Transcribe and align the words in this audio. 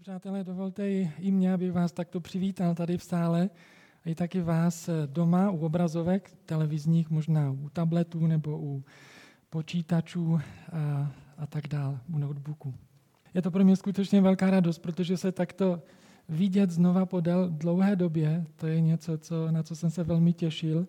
Přátelé, 0.00 0.44
dovolte 0.44 0.90
i 0.90 1.30
mě, 1.30 1.52
abych 1.52 1.72
vás 1.72 1.92
takto 1.92 2.20
přivítal 2.20 2.74
tady 2.74 2.98
v 2.98 3.02
sále 3.02 3.50
a 4.04 4.08
i 4.08 4.14
taky 4.14 4.40
vás 4.40 4.90
doma 5.06 5.50
u 5.50 5.58
obrazovek 5.58 6.30
televizních, 6.46 7.10
možná 7.10 7.50
u 7.50 7.68
tabletů 7.68 8.26
nebo 8.26 8.58
u 8.58 8.84
počítačů 9.50 10.40
a, 10.72 11.12
a 11.38 11.46
tak 11.46 11.68
dále, 11.68 11.98
u 12.14 12.18
notebooku. 12.18 12.74
Je 13.34 13.42
to 13.42 13.50
pro 13.50 13.64
mě 13.64 13.76
skutečně 13.76 14.20
velká 14.20 14.50
radost, 14.50 14.78
protože 14.78 15.16
se 15.16 15.32
takto 15.32 15.82
vidět 16.28 16.70
znova 16.70 17.06
po 17.06 17.22
dlouhé 17.48 17.96
době, 17.96 18.46
to 18.56 18.66
je 18.66 18.80
něco, 18.80 19.18
co, 19.18 19.50
na 19.50 19.62
co 19.62 19.76
jsem 19.76 19.90
se 19.90 20.04
velmi 20.04 20.32
těšil. 20.32 20.86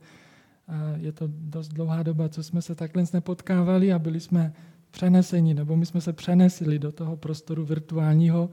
A 0.68 0.98
je 0.98 1.12
to 1.12 1.26
dost 1.28 1.68
dlouhá 1.68 2.04
doba, 2.04 2.30
co 2.30 2.44
jsme 2.44 2.62
se 2.62 2.76
takhle 2.76 3.04
nepotkávali 3.14 3.94
a 3.94 4.00
byli 4.00 4.20
jsme 4.20 4.54
přeneseni, 4.92 5.54
nebo 5.54 5.76
my 5.76 5.86
jsme 5.86 6.02
se 6.02 6.14
přenesli 6.14 6.80
do 6.80 6.92
toho 6.92 7.18
prostoru 7.18 7.66
virtuálního, 7.66 8.50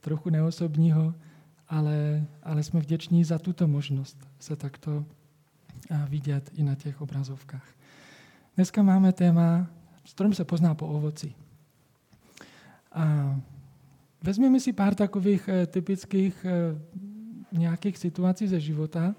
trochu 0.00 0.30
neosobního, 0.30 1.14
ale, 1.68 2.24
ale 2.42 2.62
jsme 2.62 2.80
vděční 2.80 3.24
za 3.24 3.38
tuto 3.38 3.68
možnost 3.68 4.28
se 4.38 4.56
takto 4.56 5.04
vidět 6.08 6.50
i 6.54 6.62
na 6.62 6.74
těch 6.74 7.00
obrazovkách. 7.00 7.68
Dneska 8.56 8.82
máme 8.82 9.12
téma, 9.12 9.66
strom 10.04 10.34
se 10.34 10.44
pozná 10.44 10.74
po 10.74 10.86
ovoci. 10.86 11.34
A 12.92 13.36
vezměme 14.22 14.60
si 14.60 14.72
pár 14.72 14.94
takových 14.94 15.48
eh, 15.48 15.66
typických 15.66 16.44
eh, 16.44 16.78
nějakých 17.52 17.98
situací 17.98 18.48
ze 18.48 18.60
života. 18.60 19.14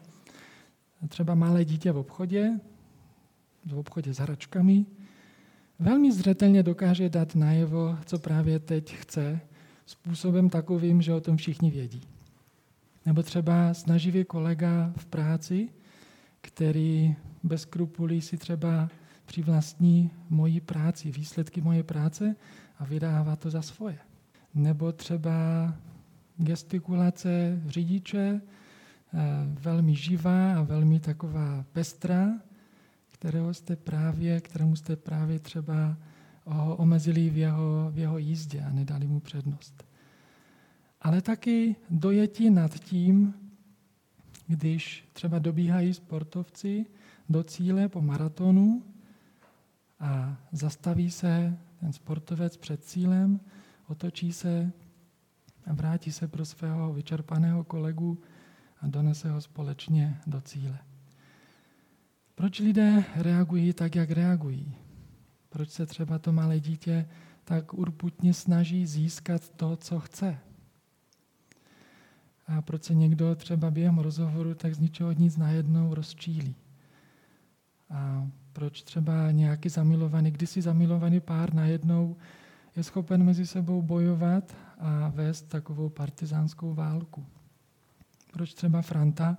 Třeba 1.07 1.35
malé 1.35 1.65
dítě 1.65 1.91
v 1.91 1.97
obchodě, 1.97 2.59
v 3.65 3.77
obchodě 3.77 4.13
s 4.13 4.17
hračkami, 4.17 4.85
velmi 5.79 6.11
zřetelně 6.11 6.63
dokáže 6.63 7.09
dát 7.09 7.35
najevo, 7.35 7.97
co 8.05 8.19
právě 8.19 8.59
teď 8.59 8.95
chce, 8.95 9.39
způsobem 9.89 10.49
takovým, 10.49 11.01
že 11.01 11.13
o 11.13 11.21
tom 11.21 11.37
všichni 11.37 11.71
vědí. 11.71 12.01
Nebo 13.05 13.23
třeba 13.23 13.73
snaživý 13.73 14.23
kolega 14.23 14.93
v 14.97 15.05
práci, 15.05 15.69
který 16.41 17.15
bez 17.43 17.61
skrupulí 17.61 18.21
si 18.21 18.37
třeba 18.37 18.89
přivlastní 19.25 20.11
moji 20.29 20.61
práci, 20.61 21.11
výsledky 21.11 21.61
moje 21.61 21.83
práce 21.83 22.35
a 22.79 22.85
vydává 22.85 23.35
to 23.35 23.49
za 23.49 23.61
svoje. 23.61 23.97
Nebo 24.53 24.91
třeba 24.91 25.73
gestikulace 26.37 27.61
řidiče, 27.67 28.41
eh, 28.41 29.19
velmi 29.61 29.95
živá 29.95 30.59
a 30.59 30.61
velmi 30.61 30.99
taková 30.99 31.65
pestrá, 31.71 32.27
kterého 33.11 33.53
jste 33.53 33.75
právě, 33.75 34.41
kterému 34.41 34.75
jste 34.75 34.95
právě 34.95 35.39
třeba 35.39 35.97
ho 36.53 36.75
omezili 36.75 37.29
v 37.29 37.37
jeho, 37.37 37.91
v 37.91 37.97
jeho 37.97 38.17
jízdě 38.17 38.61
a 38.61 38.69
nedali 38.69 39.07
mu 39.07 39.19
přednost. 39.19 39.85
Ale 41.01 41.21
taky 41.21 41.75
dojetí 41.89 42.49
nad 42.49 42.79
tím, 42.79 43.33
když 44.47 45.09
třeba 45.13 45.39
dobíhají 45.39 45.93
sportovci 45.93 46.85
do 47.29 47.43
cíle 47.43 47.89
po 47.89 48.01
maratonu 48.01 48.83
a 49.99 50.37
zastaví 50.51 51.11
se 51.11 51.57
ten 51.79 51.93
sportovec 51.93 52.57
před 52.57 52.83
cílem, 52.83 53.39
otočí 53.87 54.33
se 54.33 54.71
a 55.65 55.73
vrátí 55.73 56.11
se 56.11 56.27
pro 56.27 56.45
svého 56.45 56.93
vyčerpaného 56.93 57.63
kolegu 57.63 58.17
a 58.81 58.87
donese 58.87 59.31
ho 59.31 59.41
společně 59.41 60.21
do 60.27 60.41
cíle. 60.41 60.79
Proč 62.35 62.59
lidé 62.59 63.03
reagují 63.15 63.73
tak, 63.73 63.95
jak 63.95 64.11
reagují? 64.11 64.75
Proč 65.49 65.69
se 65.69 65.85
třeba 65.85 66.19
to 66.19 66.33
malé 66.33 66.59
dítě 66.59 67.07
tak 67.43 67.73
urputně 67.73 68.33
snaží 68.33 68.87
získat 68.87 69.49
to, 69.49 69.75
co 69.75 69.99
chce? 69.99 70.37
A 72.47 72.61
proč 72.61 72.83
se 72.83 72.95
někdo 72.95 73.35
třeba 73.35 73.71
během 73.71 73.97
rozhovoru 73.97 74.55
tak 74.55 74.75
z 74.75 74.79
ničeho 74.79 75.11
nic 75.11 75.37
najednou 75.37 75.93
rozčílí? 75.93 76.55
A 77.89 78.27
proč 78.53 78.83
třeba 78.83 79.31
nějaký 79.31 79.69
zamilovaný, 79.69 80.31
kdysi 80.31 80.61
zamilovaný 80.61 81.19
pár 81.19 81.53
najednou 81.53 82.15
je 82.75 82.83
schopen 82.83 83.23
mezi 83.23 83.47
sebou 83.47 83.81
bojovat 83.81 84.55
a 84.79 85.09
vést 85.09 85.41
takovou 85.41 85.89
partizánskou 85.89 86.73
válku? 86.73 87.25
Proč 88.31 88.53
třeba 88.53 88.81
Franta, 88.81 89.37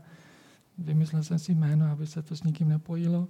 vymyslel 0.78 1.22
jsem 1.22 1.38
si 1.38 1.54
jméno, 1.54 1.86
aby 1.86 2.06
se 2.06 2.22
to 2.22 2.36
s 2.36 2.42
nikým 2.42 2.68
nepojilo, 2.68 3.28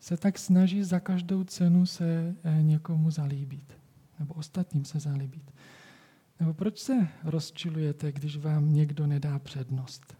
se 0.00 0.16
tak 0.16 0.38
snaží 0.38 0.84
za 0.84 1.00
každou 1.00 1.44
cenu 1.44 1.86
se 1.86 2.36
eh, 2.44 2.62
někomu 2.62 3.10
zalíbit, 3.10 3.78
nebo 4.18 4.34
ostatním 4.34 4.84
se 4.84 5.00
zalíbit. 5.00 5.50
Nebo 6.40 6.54
proč 6.54 6.78
se 6.78 7.08
rozčilujete, 7.24 8.12
když 8.12 8.36
vám 8.36 8.72
někdo 8.72 9.06
nedá 9.06 9.38
přednost? 9.38 10.16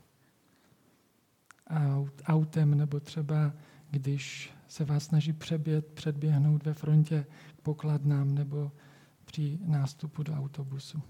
Autem, 2.26 2.74
nebo 2.74 3.00
třeba 3.00 3.52
když 3.90 4.50
se 4.68 4.84
vás 4.84 5.04
snaží 5.04 5.32
přebět, 5.32 5.86
předběhnout 5.86 6.64
ve 6.64 6.74
frontě 6.74 7.26
k 7.56 7.60
pokladnám 7.60 8.34
nebo 8.34 8.72
při 9.24 9.58
nástupu 9.64 10.22
do 10.22 10.32
autobusu. 10.32 11.02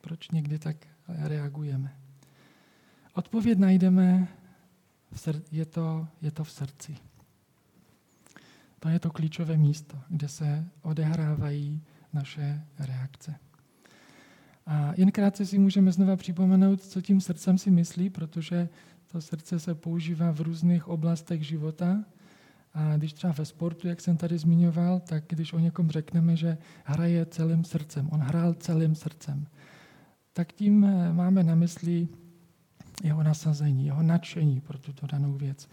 Proč 0.00 0.30
někdy 0.30 0.58
tak 0.58 0.76
reagujeme? 1.06 1.96
Odpověď 3.14 3.58
najdeme, 3.58 4.28
je, 5.50 5.66
to, 5.66 6.08
je 6.22 6.30
to 6.30 6.44
v 6.44 6.50
srdci. 6.50 6.96
To 8.80 8.88
je 8.88 8.98
to 8.98 9.10
klíčové 9.10 9.56
místo, 9.56 9.98
kde 10.08 10.28
se 10.28 10.64
odehrávají 10.82 11.82
naše 12.12 12.62
reakce. 12.78 13.34
A 14.66 14.92
jen 14.96 15.10
krátce 15.10 15.46
si 15.46 15.58
můžeme 15.58 15.92
znova 15.92 16.16
připomenout, 16.16 16.82
co 16.82 17.00
tím 17.00 17.20
srdcem 17.20 17.58
si 17.58 17.70
myslí, 17.70 18.10
protože 18.10 18.68
to 19.06 19.20
srdce 19.20 19.58
se 19.58 19.74
používá 19.74 20.30
v 20.30 20.40
různých 20.40 20.88
oblastech 20.88 21.46
života. 21.46 22.04
A 22.74 22.96
když 22.96 23.12
třeba 23.12 23.32
ve 23.32 23.44
sportu, 23.44 23.88
jak 23.88 24.00
jsem 24.00 24.16
tady 24.16 24.38
zmiňoval, 24.38 25.00
tak 25.00 25.24
když 25.28 25.52
o 25.52 25.58
někom 25.58 25.90
řekneme, 25.90 26.36
že 26.36 26.58
hraje 26.84 27.26
celým 27.26 27.64
srdcem, 27.64 28.08
on 28.12 28.20
hrál 28.20 28.54
celým 28.54 28.94
srdcem, 28.94 29.46
tak 30.32 30.52
tím 30.52 30.84
eh, 30.84 31.12
máme 31.12 31.42
na 31.42 31.54
mysli 31.54 32.08
jeho 33.02 33.22
nasazení, 33.22 33.86
jeho 33.86 34.02
nadšení 34.02 34.60
pro 34.60 34.78
tuto 34.78 35.06
danou 35.06 35.32
věc. 35.32 35.68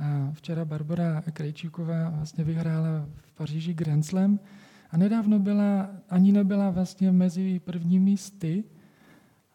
A 0.00 0.32
včera 0.32 0.64
Barbara 0.64 1.22
Krejčíková 1.32 2.08
vlastně 2.08 2.44
vyhrála 2.44 3.06
v 3.16 3.32
Paříži 3.32 3.74
Grand 3.74 4.06
Slam 4.06 4.40
a 4.90 4.96
nedávno 4.96 5.38
byla, 5.38 5.90
ani 6.08 6.32
nebyla 6.32 6.70
vlastně 6.70 7.12
mezi 7.12 7.60
prvními 7.60 8.16
sty 8.16 8.64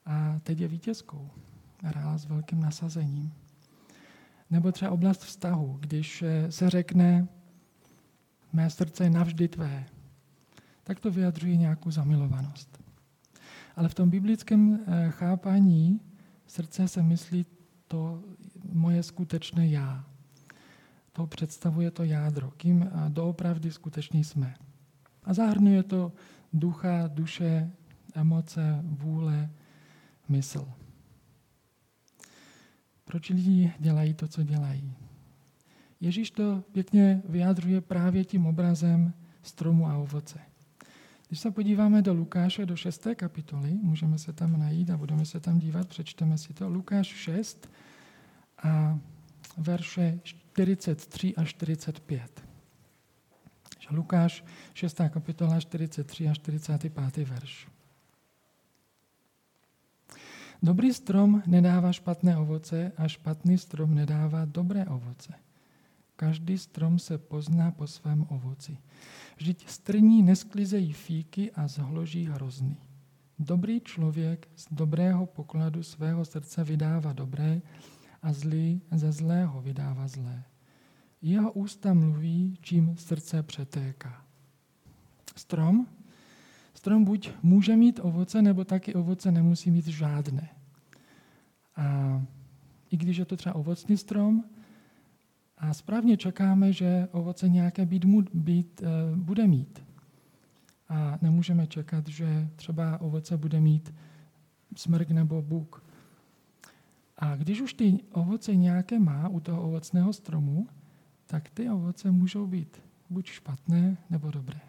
a 0.06 0.40
teď 0.44 0.60
je 0.60 0.68
vítězkou. 0.68 1.30
Hrála 1.84 2.18
s 2.18 2.26
velkým 2.26 2.60
nasazením. 2.60 3.34
Nebo 4.50 4.72
třeba 4.72 4.92
oblast 4.92 5.24
vztahu, 5.24 5.78
když 5.80 6.22
eh, 6.22 6.52
se 6.52 6.70
řekne, 6.70 7.28
mé 8.54 8.70
srdce 8.70 9.04
je 9.04 9.10
navždy 9.10 9.48
tvé, 9.48 9.86
tak 10.84 11.00
to 11.00 11.12
vyjadřuje 11.12 11.58
nějakou 11.58 11.92
zamilovanost. 11.92 12.84
Ale 13.76 13.90
v 13.90 13.94
tom 13.94 14.10
biblickém 14.10 14.80
eh, 14.88 15.12
chápání 15.12 16.02
srdce 16.48 16.88
se 16.88 17.04
myslí 17.04 17.46
to 17.88 18.24
moje 18.74 19.04
skutečné 19.04 19.68
já. 19.68 20.15
To 21.16 21.28
představuje 21.28 21.92
to 21.92 22.04
jádro, 22.04 22.52
kým 22.52 22.92
doopravdy 23.08 23.72
skutečně 23.72 24.20
jsme. 24.20 24.56
A 25.24 25.34
zahrnuje 25.34 25.84
to 25.84 26.12
ducha, 26.54 27.08
duše, 27.08 27.72
emoce, 28.16 28.80
vůle, 28.84 29.50
mysl. 30.30 30.68
Proč 33.06 33.30
lidi 33.30 33.74
dělají 33.80 34.14
to, 34.14 34.28
co 34.28 34.44
dělají? 34.44 34.94
Ježíš 36.02 36.32
to 36.32 36.64
pěkně 36.72 37.22
vyjádřuje 37.30 37.82
právě 37.82 38.26
tím 38.26 38.46
obrazem 38.46 39.14
stromu 39.44 39.88
a 39.88 39.98
ovoce. 39.98 40.40
Když 41.28 41.40
se 41.40 41.52
podíváme 41.52 42.02
do 42.02 42.14
Lukáše, 42.14 42.66
do 42.66 42.76
6. 42.76 43.08
kapitoly, 43.16 43.74
můžeme 43.82 44.18
se 44.18 44.34
tam 44.34 44.60
najít 44.60 44.90
a 44.90 44.98
budeme 44.98 45.26
se 45.26 45.40
tam 45.40 45.60
dívat, 45.60 45.88
přečteme 45.88 46.38
si 46.38 46.54
to. 46.54 46.70
Lukáš 46.70 47.08
6 47.08 47.70
a 48.64 49.00
verše 49.58 50.20
43 50.24 51.36
a 51.36 51.44
45. 51.44 52.46
Lukáš 53.92 54.44
6. 54.74 54.98
kapitola 55.10 55.60
43 55.60 56.30
a 56.30 56.34
45. 56.34 57.18
verš. 57.18 57.68
Dobrý 60.64 60.94
strom 60.94 61.44
nedává 61.46 61.94
špatné 61.94 62.38
ovoce 62.38 62.92
a 62.98 63.08
špatný 63.08 63.58
strom 63.58 63.96
nedává 63.96 64.46
dobré 64.46 64.86
ovoce. 64.86 65.34
Každý 66.16 66.58
strom 66.58 67.00
se 67.00 67.18
pozná 67.18 67.72
po 67.72 67.88
svém 67.88 68.26
ovoci. 68.30 68.78
Vždyť 69.38 69.70
strní 69.70 70.24
nesklizejí 70.24 70.94
fíky 70.94 71.52
a 71.52 71.68
zhloží 71.68 72.26
hrozný. 72.26 72.78
Dobrý 73.40 73.82
člověk 73.82 74.48
z 74.56 74.68
dobrého 74.72 75.26
pokladu 75.26 75.84
svého 75.84 76.26
srdce 76.26 76.64
vydává 76.64 77.14
dobré 77.14 77.62
a 78.26 78.34
zlý 78.34 78.82
ze 78.92 79.12
zlého 79.12 79.62
vydává 79.62 80.08
zlé. 80.08 80.44
Jeho 81.22 81.52
ústa 81.52 81.94
mluví, 81.94 82.58
čím 82.62 82.98
srdce 82.98 83.44
přetéká. 83.44 84.26
Strom, 85.36 85.88
Strom 86.74 87.04
buď 87.04 87.30
může 87.44 87.76
mít 87.76 88.00
ovoce, 88.04 88.42
nebo 88.42 88.64
taky 88.64 88.94
ovoce 88.94 89.32
nemusí 89.32 89.72
mít 89.72 89.88
žádné. 89.88 90.50
A 91.76 92.22
i 92.92 92.98
když 92.98 93.18
je 93.18 93.26
to 93.26 93.38
třeba 93.38 93.56
ovocný 93.56 93.98
strom, 93.98 94.44
a 95.58 95.74
správně 95.74 96.18
čekáme, 96.18 96.74
že 96.74 97.08
ovoce 97.12 97.50
nějaké 97.50 97.86
být, 97.86 98.06
být, 98.34 98.82
uh, 98.82 99.18
bude 99.18 99.48
mít. 99.48 99.84
A 100.90 101.18
nemůžeme 101.22 101.68
čekat, 101.68 102.08
že 102.08 102.50
třeba 102.56 103.02
ovoce 103.02 103.38
bude 103.38 103.60
mít 103.60 103.94
smrk 104.76 105.10
nebo 105.10 105.42
buk. 105.42 105.85
A 107.18 107.36
když 107.36 107.62
už 107.62 107.74
ty 107.74 108.00
ovoce 108.12 108.56
nějaké 108.56 109.00
má 109.00 109.30
u 109.30 109.40
toho 109.40 109.62
ovocného 109.62 110.14
stromu, 110.14 110.68
tak 111.28 111.50
ty 111.50 111.70
ovoce 111.70 112.12
můžou 112.12 112.48
být 112.48 112.82
buď 113.10 113.26
špatné 113.26 113.98
nebo 114.10 114.32
dobré. 114.32 114.60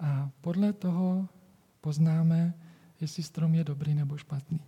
A 0.00 0.30
podle 0.40 0.72
toho 0.72 1.28
poznáme, 1.80 2.54
jestli 3.00 3.22
strom 3.22 3.54
je 3.54 3.64
dobrý 3.64 3.94
nebo 3.94 4.16
špatný. 4.16 4.60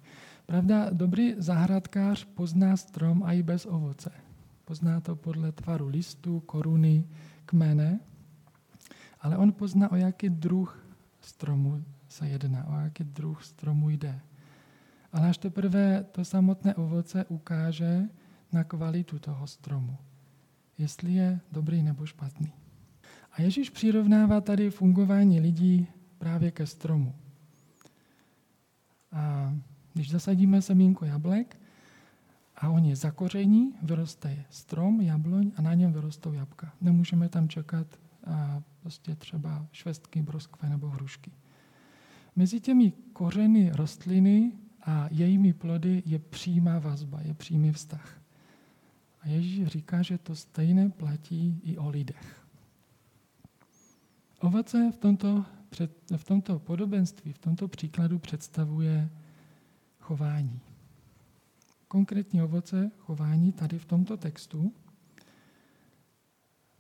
Pravda, 0.47 0.91
dobrý 0.91 1.35
zahradkář 1.39 2.25
pozná 2.25 2.77
strom 2.77 3.23
i 3.27 3.43
bez 3.43 3.67
ovoce. 3.67 4.11
Pozná 4.65 5.01
to 5.01 5.17
podle 5.17 5.53
tvaru 5.53 5.89
listů, 5.89 6.41
koruny, 6.41 7.05
kmene, 7.45 8.01
ale 9.21 9.37
on 9.37 9.53
pozná, 9.53 9.93
o 9.93 9.97
jaký 9.97 10.29
druh 10.29 10.87
stromu 11.21 11.85
se 12.09 12.29
jedná, 12.29 12.67
o 12.67 12.81
jaký 12.81 13.05
druh 13.05 13.45
stromu 13.45 13.91
jde. 13.91 14.21
Ale 15.13 15.29
až 15.29 15.39
teprve 15.39 16.05
to 16.13 16.25
samotné 16.25 16.75
ovoce 16.75 17.25
ukáže 17.25 18.09
na 18.53 18.65
kvalitu 18.65 19.19
toho 19.19 19.47
stromu. 19.47 19.97
Jestli 20.79 21.13
je 21.13 21.41
dobrý 21.53 21.83
nebo 21.83 22.07
špatný. 22.07 22.53
A 23.33 23.43
Ježíš 23.43 23.71
přirovnává 23.71 24.41
tady 24.41 24.71
fungování 24.71 25.41
lidí 25.41 25.87
právě 26.19 26.51
ke 26.51 26.67
stromu. 26.67 27.15
A 29.13 29.55
když 29.93 30.11
zasadíme 30.11 30.63
semínko 30.63 31.05
jablek 31.05 31.61
a 32.57 32.69
oni 32.69 32.97
zakoření, 32.97 33.75
vyroste 33.83 34.45
strom, 34.51 35.01
jabloň 35.01 35.53
a 35.57 35.63
na 35.63 35.75
něm 35.75 35.93
vyrostou 35.93 36.33
jabka. 36.33 36.73
Nemůžeme 36.81 37.29
tam 37.29 37.49
čekat 37.49 37.87
a 38.27 38.63
prostě 38.81 39.15
třeba 39.15 39.67
švestky, 39.73 40.23
broskve 40.23 40.69
nebo 40.69 40.89
hrušky. 40.89 41.33
Mezi 42.37 42.61
těmi 42.61 42.93
kořeny 43.13 43.71
rostliny 43.75 44.53
a 44.83 45.09
jejími 45.11 45.53
plody 45.53 46.03
je 46.07 46.19
přímá 46.19 46.79
vazba, 46.79 47.21
je 47.21 47.35
přímý 47.35 47.73
vztah. 47.73 48.23
A 49.21 49.29
Ježíš 49.29 49.67
říká, 49.67 50.03
že 50.03 50.19
to 50.19 50.37
stejné 50.37 50.91
platí 50.91 51.61
i 51.65 51.79
o 51.79 51.89
lidech. 51.89 52.47
Ovoce 54.41 54.93
v 54.93 54.97
tomto, 54.97 55.45
v 56.17 56.25
tomto 56.25 56.59
podobenství, 56.59 57.33
v 57.33 57.39
tomto 57.39 57.69
příkladu 57.69 58.19
představuje 58.19 59.11
chování. 60.01 60.61
Konkrétní 61.89 62.43
ovoce 62.43 62.91
chování 62.99 63.53
tady 63.53 63.79
v 63.79 63.85
tomto 63.85 64.17
textu. 64.17 64.73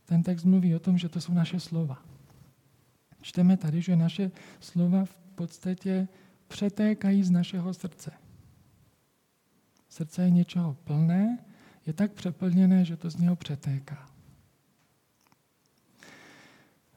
Ten 0.04 0.22
text 0.22 0.44
mluví 0.44 0.74
o 0.74 0.78
tom, 0.78 0.98
že 0.98 1.08
to 1.08 1.20
jsou 1.20 1.32
naše 1.32 1.60
slova. 1.60 2.02
Čteme 3.20 3.56
tady, 3.56 3.80
že 3.82 3.96
naše 3.96 4.30
slova 4.60 5.04
v 5.04 5.16
podstatě 5.34 6.08
přetékají 6.52 7.24
z 7.24 7.30
našeho 7.30 7.74
srdce. 7.74 8.10
Srdce 9.88 10.22
je 10.22 10.30
něčeho 10.30 10.74
plné, 10.84 11.38
je 11.86 11.92
tak 11.92 12.12
přeplněné, 12.12 12.84
že 12.84 12.96
to 12.96 13.10
z 13.10 13.16
něho 13.16 13.36
přetéká. 13.36 14.08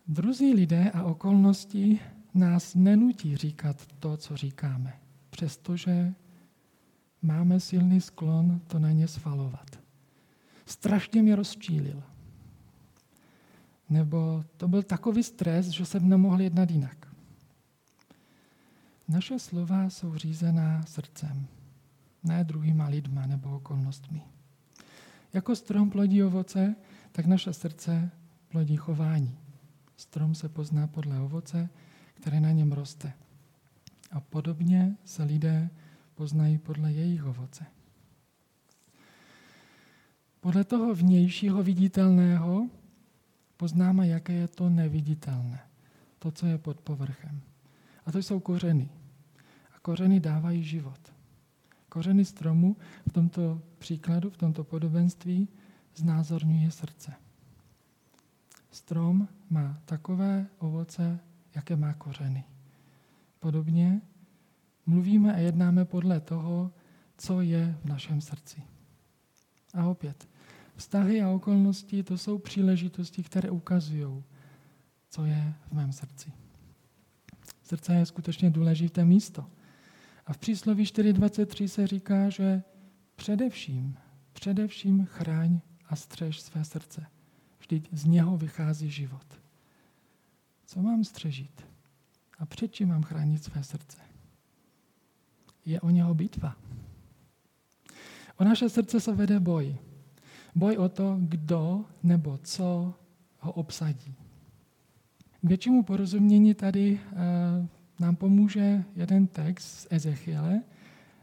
Druzí 0.08 0.54
lidé 0.54 0.92
a 0.92 1.04
okolnosti 1.04 2.00
nás 2.34 2.76
nenutí 2.76 3.38
říkat 3.38 3.88
to, 4.00 4.18
co 4.18 4.38
říkáme, 4.38 5.00
přestože 5.30 6.14
máme 7.22 7.60
silný 7.60 8.02
sklon 8.02 8.60
to 8.68 8.80
na 8.80 8.92
ně 8.92 9.08
svalovat. 9.08 9.80
Strašně 10.66 11.22
mě 11.22 11.36
rozčílil. 11.36 12.04
Nebo 13.90 14.44
to 14.58 14.68
byl 14.68 14.84
takový 14.84 15.24
stres, 15.24 15.66
že 15.66 15.86
jsem 15.86 16.10
nemohl 16.10 16.42
jednat 16.42 16.72
jinak. 16.72 17.15
Naše 19.08 19.40
slova 19.40 19.90
jsou 19.90 20.16
řízená 20.16 20.84
srdcem, 20.86 21.48
ne 22.24 22.44
druhýma 22.44 22.88
lidma 22.88 23.26
nebo 23.26 23.56
okolnostmi. 23.56 24.22
Jako 25.34 25.56
strom 25.56 25.90
plodí 25.90 26.24
ovoce, 26.24 26.76
tak 27.12 27.26
naše 27.26 27.54
srdce 27.54 28.12
plodí 28.48 28.78
chování. 28.78 29.38
Strom 29.98 30.36
se 30.36 30.50
pozná 30.50 30.88
podle 30.88 31.20
ovoce, 31.20 31.70
které 32.14 32.40
na 32.40 32.52
něm 32.52 32.72
roste. 32.72 33.14
A 34.12 34.20
podobně 34.20 34.96
se 35.06 35.24
lidé 35.24 35.70
poznají 36.16 36.58
podle 36.58 36.92
jejich 36.92 37.26
ovoce. 37.26 37.66
Podle 40.40 40.64
toho 40.64 40.96
vnějšího 40.96 41.64
viditelného 41.64 42.70
poznáme, 43.58 44.08
jaké 44.08 44.34
je 44.34 44.48
to 44.48 44.70
neviditelné. 44.70 45.60
To, 46.20 46.32
co 46.32 46.46
je 46.46 46.58
pod 46.58 46.82
povrchem. 46.82 47.42
A 48.06 48.12
to 48.12 48.18
jsou 48.18 48.40
kořeny. 48.40 48.90
A 49.76 49.80
kořeny 49.80 50.20
dávají 50.20 50.64
život. 50.64 51.14
Kořeny 51.90 52.26
stromu 52.26 52.78
v 53.10 53.14
tomto 53.14 53.62
příkladu, 53.78 54.30
v 54.30 54.38
tomto 54.38 54.64
podobenství 54.64 55.48
znázorňuje 55.96 56.72
srdce. 56.72 57.14
Strom 58.72 59.28
má 59.50 59.82
takové 59.86 60.48
ovoce, 60.58 61.20
jaké 61.56 61.76
má 61.76 61.94
kořeny. 61.94 62.44
Podobně 63.40 64.02
mluvíme 64.86 65.34
a 65.34 65.38
jednáme 65.38 65.86
podle 65.86 66.20
toho, 66.20 66.72
co 67.18 67.42
je 67.42 67.78
v 67.82 67.86
našem 67.86 68.22
srdci. 68.22 68.64
A 69.74 69.86
opět, 69.86 70.30
vztahy 70.76 71.22
a 71.22 71.30
okolnosti 71.30 72.04
to 72.04 72.18
jsou 72.18 72.38
příležitosti, 72.38 73.24
které 73.24 73.50
ukazují, 73.50 74.24
co 75.10 75.26
je 75.26 75.54
v 75.68 75.72
mém 75.72 75.92
srdci. 75.92 76.32
Srdce 77.66 77.94
je 77.94 78.06
skutečně 78.06 78.50
důležité 78.50 79.06
místo. 79.06 79.46
A 80.26 80.34
v 80.34 80.38
přísloví 80.38 80.84
4.23 80.84 81.68
se 81.68 81.88
říká, 81.88 82.30
že 82.30 82.64
především, 83.16 83.98
především 84.34 85.06
chráň 85.06 85.60
a 85.90 85.96
střež 85.96 86.42
své 86.42 86.66
srdce. 86.66 87.06
Vždyť 87.60 87.90
z 87.92 88.06
něho 88.06 88.38
vychází 88.38 88.90
život. 88.90 89.42
Co 90.66 90.82
mám 90.82 91.04
střežit? 91.04 91.68
A 92.40 92.46
před 92.46 92.74
čím 92.74 92.90
mám 92.90 93.04
chránit 93.04 93.44
své 93.44 93.64
srdce? 93.64 93.98
Je 95.66 95.82
o 95.82 95.90
něho 95.90 96.14
bitva. 96.14 96.56
O 98.38 98.44
naše 98.44 98.70
srdce 98.70 99.00
se 99.00 99.14
vede 99.14 99.40
boj. 99.40 99.78
Boj 100.56 100.78
o 100.78 100.90
to, 100.90 101.18
kdo 101.22 101.86
nebo 102.04 102.38
co 102.38 102.94
ho 103.40 103.52
obsadí. 103.52 104.25
K 105.46 105.48
většímu 105.48 105.84
porozumění 105.84 106.54
tady 106.54 107.00
uh, 107.12 107.20
nám 108.00 108.16
pomůže 108.16 108.84
jeden 108.96 109.28
text 109.28 109.66
z 109.66 109.88
Ezechiele, 109.90 110.62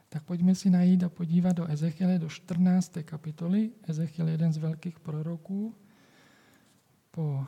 tak 0.08 0.22
pojďme 0.22 0.54
si 0.54 0.70
najít 0.70 1.04
a 1.04 1.08
podívat 1.08 1.52
do 1.52 1.70
Ezechiele, 1.70 2.18
do 2.18 2.28
14. 2.28 2.92
kapitoly. 3.04 3.70
Ezechiel 3.88 4.26
je 4.26 4.34
jeden 4.34 4.52
z 4.52 4.56
velkých 4.56 5.00
proroků. 5.00 5.74
Po 7.10 7.46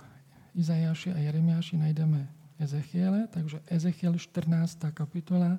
Izajáši 0.55 1.13
a 1.13 1.19
Jeremiáši 1.19 1.77
najdeme 1.77 2.29
Ezechiele, 2.59 3.27
takže 3.31 3.61
Ezechiel 3.67 4.19
14. 4.19 4.79
kapitola 4.95 5.59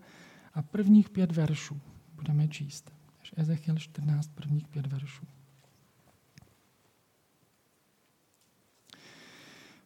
a 0.54 0.62
prvních 0.62 1.10
pět 1.10 1.32
veršů 1.32 1.82
budeme 2.16 2.48
číst. 2.48 2.92
Ezechiel 3.36 3.78
14, 3.78 4.28
prvních 4.28 4.68
pět 4.68 4.88
veršů. 4.88 5.26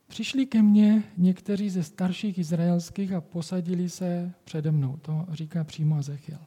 Přišli 0.09 0.45
ke 0.45 0.61
mně 0.61 1.03
někteří 1.17 1.69
ze 1.69 1.83
starších 1.83 2.37
izraelských 2.37 3.13
a 3.13 3.21
posadili 3.21 3.89
se 3.89 4.33
přede 4.43 4.71
mnou. 4.71 4.97
To 4.97 5.25
říká 5.31 5.63
přímo 5.63 5.97
Ezechiel. 5.97 6.39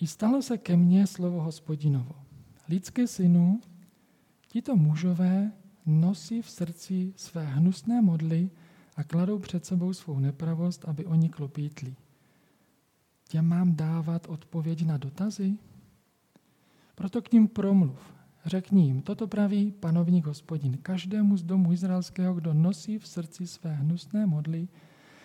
I 0.00 0.06
stalo 0.06 0.42
se 0.42 0.58
ke 0.58 0.76
mně 0.76 1.06
slovo 1.06 1.42
hospodinovo. 1.42 2.14
Lidské 2.68 3.06
synu, 3.06 3.60
tito 4.48 4.76
mužové 4.76 5.52
nosí 5.86 6.42
v 6.42 6.50
srdci 6.50 7.12
své 7.16 7.44
hnusné 7.44 8.02
modly 8.02 8.50
a 8.96 9.04
kladou 9.04 9.38
před 9.38 9.66
sebou 9.66 9.92
svou 9.92 10.18
nepravost, 10.18 10.84
aby 10.84 11.06
oni 11.06 11.28
klopítli. 11.28 11.96
Těm 13.28 13.46
mám 13.46 13.76
dávat 13.76 14.26
odpověď 14.28 14.84
na 14.84 14.96
dotazy? 14.96 15.58
Proto 16.94 17.22
k 17.22 17.32
ním 17.32 17.48
promluv 17.48 18.19
Řekni 18.46 18.84
jim, 18.84 19.02
toto 19.02 19.26
praví 19.26 19.72
panovník 19.72 20.26
hospodin, 20.26 20.76
každému 20.76 21.36
z 21.36 21.42
domu 21.42 21.72
izraelského, 21.72 22.34
kdo 22.34 22.54
nosí 22.54 22.98
v 22.98 23.06
srdci 23.06 23.46
své 23.46 23.74
hnusné 23.74 24.26
modly 24.26 24.68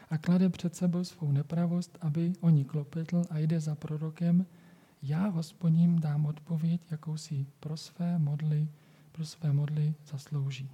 a 0.09 0.17
klade 0.17 0.49
před 0.49 0.75
sebou 0.75 1.03
svou 1.03 1.31
nepravost, 1.31 1.97
aby 2.01 2.33
o 2.41 2.49
ní 2.49 2.65
klopetl 2.65 3.21
a 3.29 3.39
jde 3.39 3.59
za 3.59 3.75
prorokem, 3.75 4.45
já 5.01 5.27
hospodin 5.27 5.99
dám 5.99 6.25
odpověď, 6.25 6.81
jakou 6.91 7.17
si 7.17 7.45
pro 7.59 7.77
své 7.77 8.19
modly, 8.19 8.67
pro 9.11 9.25
své 9.25 9.53
modly 9.53 9.95
zaslouží. 10.11 10.71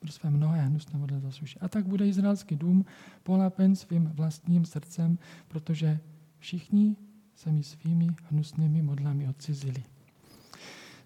pro 0.00 0.12
své 0.12 0.30
mnohé 0.30 0.62
hnusné 0.62 0.98
modly 0.98 1.20
zasuší. 1.20 1.58
A 1.60 1.68
tak 1.68 1.86
bude 1.86 2.08
izraelský 2.08 2.56
dům 2.56 2.84
polapen 3.22 3.76
svým 3.76 4.06
vlastním 4.06 4.64
srdcem, 4.64 5.18
protože 5.48 6.00
všichni 6.38 6.96
se 7.34 7.52
mi 7.52 7.62
svými 7.62 8.08
hnusnými 8.30 8.82
modlami 8.82 9.28
odcizili. 9.28 9.84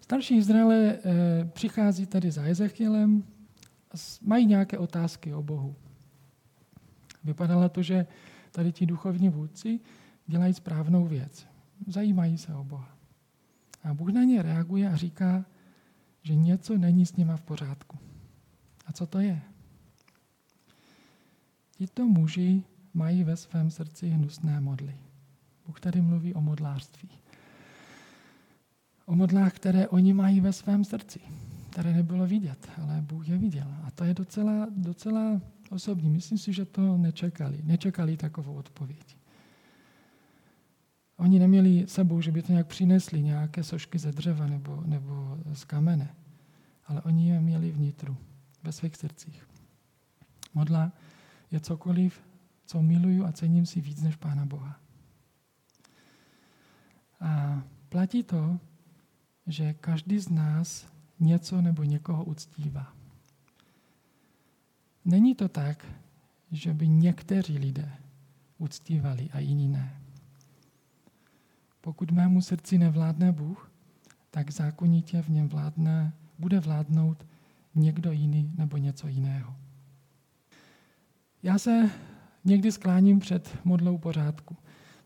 Starší 0.07 0.37
Izraele 0.37 0.77
e, 0.77 0.99
přichází 1.45 2.05
tady 2.05 2.31
za 2.31 2.43
Ezechielem, 2.43 3.23
mají 4.21 4.45
nějaké 4.45 4.77
otázky 4.77 5.33
o 5.33 5.43
Bohu. 5.43 5.75
Vypadalo 7.23 7.69
to, 7.69 7.81
že 7.81 8.07
tady 8.51 8.71
ti 8.71 8.85
duchovní 8.85 9.29
vůdci 9.29 9.79
dělají 10.27 10.53
správnou 10.53 11.05
věc. 11.05 11.47
Zajímají 11.87 12.37
se 12.37 12.55
o 12.55 12.63
Boha. 12.63 12.97
A 13.83 13.93
Bůh 13.93 14.09
na 14.09 14.23
ně 14.23 14.41
reaguje 14.41 14.89
a 14.89 14.95
říká, 14.95 15.45
že 16.21 16.35
něco 16.35 16.77
není 16.77 17.05
s 17.05 17.15
nima 17.15 17.37
v 17.37 17.41
pořádku. 17.41 17.97
A 18.85 18.93
co 18.93 19.07
to 19.07 19.19
je? 19.19 19.41
Tito 21.71 22.05
muži 22.05 22.63
mají 22.93 23.23
ve 23.23 23.35
svém 23.35 23.71
srdci 23.71 24.09
hnusné 24.09 24.61
modly. 24.61 24.95
Bůh 25.65 25.79
tady 25.79 26.01
mluví 26.01 26.33
o 26.33 26.41
modlářství. 26.41 27.09
O 29.07 29.15
modlách, 29.15 29.53
které 29.53 29.87
oni 29.87 30.13
mají 30.13 30.41
ve 30.41 30.53
svém 30.53 30.83
srdci, 30.83 31.19
které 31.69 31.93
nebylo 31.93 32.27
vidět, 32.27 32.69
ale 32.83 33.01
Bůh 33.01 33.29
je 33.29 33.37
viděl. 33.37 33.67
A 33.83 33.91
to 33.91 34.03
je 34.03 34.13
docela, 34.13 34.67
docela 34.71 35.41
osobní. 35.69 36.09
Myslím 36.09 36.37
si, 36.37 36.53
že 36.53 36.65
to 36.65 36.97
nečekali. 36.97 37.59
Nečekali 37.63 38.17
takovou 38.17 38.53
odpověď. 38.53 39.17
Oni 41.17 41.39
neměli 41.39 41.87
sebou, 41.87 42.21
že 42.21 42.31
by 42.31 42.41
to 42.41 42.51
nějak 42.51 42.67
přinesli, 42.67 43.21
nějaké 43.21 43.63
sošky 43.63 43.99
ze 43.99 44.11
dřeva 44.11 44.47
nebo, 44.47 44.83
nebo 44.85 45.37
z 45.53 45.63
kamene, 45.63 46.15
ale 46.85 47.01
oni 47.01 47.29
je 47.29 47.41
měli 47.41 47.71
vnitru, 47.71 48.17
ve 48.63 48.71
svých 48.71 48.95
srdcích. 48.95 49.47
Modla 50.53 50.91
je 51.51 51.59
cokoliv, 51.59 52.21
co 52.65 52.81
miluju 52.81 53.25
a 53.25 53.31
cením 53.31 53.65
si 53.65 53.81
víc 53.81 54.01
než 54.01 54.15
Pána 54.15 54.45
Boha. 54.45 54.79
A 57.19 57.63
platí 57.89 58.23
to, 58.23 58.59
že 59.47 59.73
každý 59.73 60.19
z 60.19 60.29
nás 60.29 60.87
něco 61.19 61.61
nebo 61.61 61.83
někoho 61.83 62.23
uctívá. 62.23 62.93
Není 65.05 65.35
to 65.35 65.49
tak, 65.49 65.85
že 66.51 66.73
by 66.73 66.87
někteří 66.87 67.57
lidé 67.57 67.91
uctívali 68.57 69.29
a 69.33 69.39
jiní 69.39 69.67
ne. 69.67 70.01
Pokud 71.81 72.11
mému 72.11 72.41
srdci 72.41 72.77
nevládne 72.77 73.31
Bůh, 73.31 73.71
tak 74.31 74.51
zákonitě 74.51 75.21
v 75.21 75.29
něm 75.29 75.49
vládne, 75.49 76.13
bude 76.39 76.59
vládnout 76.59 77.25
někdo 77.75 78.11
jiný 78.11 78.51
nebo 78.57 78.77
něco 78.77 79.07
jiného. 79.07 79.55
Já 81.43 81.57
se 81.57 81.89
někdy 82.45 82.71
skláním 82.71 83.19
před 83.19 83.57
modlou 83.63 83.97
pořádku. 83.97 84.57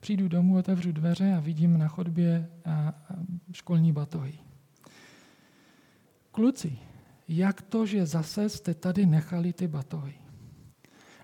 Přijdu 0.02 0.28
domů, 0.28 0.58
otevřu 0.58 0.92
dveře 0.92 1.34
a 1.34 1.40
vidím 1.40 1.78
na 1.78 1.88
chodbě 1.88 2.50
školní 3.52 3.92
batohy. 3.92 4.34
Kluci, 6.32 6.78
jak 7.28 7.62
to, 7.62 7.86
že 7.86 8.06
zase 8.06 8.50
jste 8.50 8.74
tady 8.74 9.06
nechali 9.06 9.54
ty 9.54 9.68
batohy? 9.68 10.14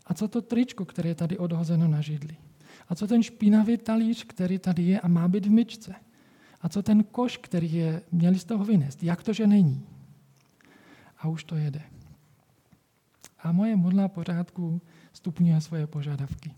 A 0.06 0.14
co 0.14 0.28
to 0.28 0.42
tričko, 0.42 0.86
které 0.86 1.10
je 1.10 1.16
tady 1.16 1.38
odhozeno 1.38 1.88
na 1.88 2.02
židli? 2.02 2.36
A 2.90 2.96
co 2.96 3.08
ten 3.08 3.24
špinavý 3.24 3.78
talíř, 3.78 4.24
který 4.24 4.60
tady 4.60 4.84
je 4.84 5.00
a 5.00 5.08
má 5.08 5.28
být 5.28 5.46
v 5.46 5.52
myčce? 5.52 5.96
A 6.62 6.70
co 6.70 6.84
ten 6.84 7.04
koš, 7.04 7.38
který 7.38 7.74
je, 7.74 8.02
měli 8.12 8.40
z 8.40 8.46
toho 8.46 8.66
vynést? 8.66 9.04
Jak 9.04 9.24
to, 9.24 9.34
že 9.34 9.48
není? 9.48 9.86
A 11.18 11.28
už 11.28 11.44
to 11.44 11.56
jede. 11.56 11.82
A 13.40 13.52
moje 13.52 13.76
modla 13.76 14.08
pořádku 14.08 14.82
stupňuje 15.14 15.62
svoje 15.62 15.88
požadavky. 15.88 16.52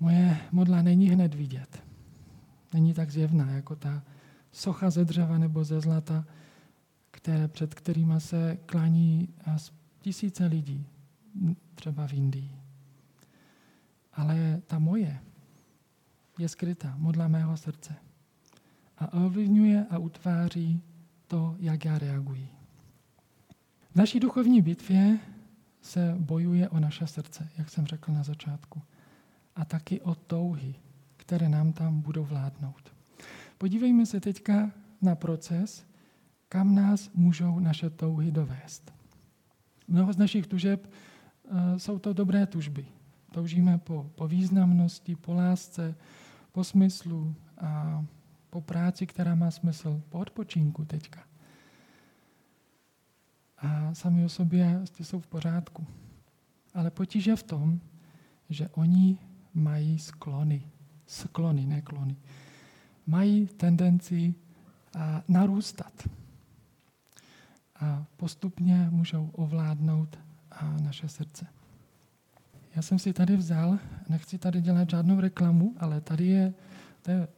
Moje 0.00 0.40
modla 0.52 0.82
není 0.82 1.10
hned 1.10 1.34
vidět. 1.34 1.82
Není 2.74 2.94
tak 2.94 3.10
zjevná 3.10 3.50
jako 3.50 3.76
ta 3.76 4.02
socha 4.52 4.90
ze 4.90 5.04
dřeva 5.04 5.38
nebo 5.38 5.64
ze 5.64 5.80
zlata, 5.80 6.24
které, 7.10 7.48
před 7.48 7.74
kterými 7.74 8.20
se 8.20 8.58
klání 8.66 9.28
tisíce 10.00 10.46
lidí, 10.46 10.86
třeba 11.74 12.06
v 12.06 12.12
Indii 12.12 12.60
ale 14.12 14.62
ta 14.66 14.78
moje 14.78 15.20
je 16.38 16.48
skrytá, 16.48 16.94
modla 16.96 17.28
mého 17.28 17.56
srdce. 17.56 17.94
A 18.98 19.12
ovlivňuje 19.12 19.86
a 19.90 19.98
utváří 19.98 20.82
to, 21.26 21.56
jak 21.58 21.84
já 21.84 21.98
reaguji. 21.98 22.48
V 23.92 23.96
naší 23.96 24.20
duchovní 24.20 24.62
bitvě 24.62 25.18
se 25.82 26.14
bojuje 26.18 26.68
o 26.68 26.80
naše 26.80 27.06
srdce, 27.06 27.48
jak 27.58 27.70
jsem 27.70 27.86
řekl 27.86 28.12
na 28.12 28.22
začátku. 28.22 28.82
A 29.60 29.64
taky 29.64 30.00
o 30.00 30.14
touhy, 30.14 30.74
které 31.16 31.48
nám 31.48 31.72
tam 31.72 32.00
budou 32.00 32.24
vládnout. 32.24 32.94
Podívejme 33.58 34.06
se 34.06 34.20
teďka 34.20 34.72
na 35.02 35.14
proces, 35.14 35.84
kam 36.48 36.74
nás 36.74 37.10
můžou 37.14 37.58
naše 37.58 37.90
touhy 37.90 38.32
dovést. 38.32 38.92
Mnoho 39.88 40.12
z 40.12 40.16
našich 40.16 40.46
tužeb 40.46 40.86
uh, 40.86 41.76
jsou 41.76 41.98
to 41.98 42.12
dobré 42.12 42.46
tužby, 42.46 42.86
Toužíme 43.30 43.78
po, 43.78 44.10
po 44.14 44.28
významnosti, 44.28 45.16
po 45.16 45.34
lásce, 45.34 45.94
po 46.52 46.64
smyslu 46.64 47.34
a 47.58 48.04
po 48.50 48.60
práci, 48.60 49.06
která 49.06 49.34
má 49.34 49.50
smysl, 49.50 50.02
po 50.08 50.18
odpočinku 50.18 50.84
teďka. 50.84 51.24
A 53.58 53.94
sami 53.94 54.24
o 54.24 54.28
sobě 54.28 54.80
jsou 55.00 55.20
v 55.20 55.26
pořádku. 55.26 55.86
Ale 56.74 56.90
potíže 56.90 57.36
v 57.36 57.42
tom, 57.42 57.80
že 58.48 58.68
oni 58.68 59.18
mají 59.54 59.98
sklony. 59.98 60.62
Sklony, 61.06 61.66
ne 61.66 61.82
klony. 61.82 62.16
Mají 63.06 63.46
tendenci 63.46 64.34
a 64.98 65.22
narůstat. 65.28 66.08
A 67.80 68.04
postupně 68.16 68.88
můžou 68.90 69.30
ovládnout 69.32 70.18
a 70.50 70.76
naše 70.82 71.08
srdce. 71.08 71.46
Já 72.76 72.82
jsem 72.82 72.98
si 72.98 73.12
tady 73.12 73.36
vzal, 73.36 73.78
nechci 74.08 74.38
tady 74.38 74.60
dělat 74.60 74.90
žádnou 74.90 75.20
reklamu, 75.20 75.74
ale 75.78 76.00
tady 76.00 76.26
je, 76.26 76.54
to 77.02 77.10
je 77.10 77.28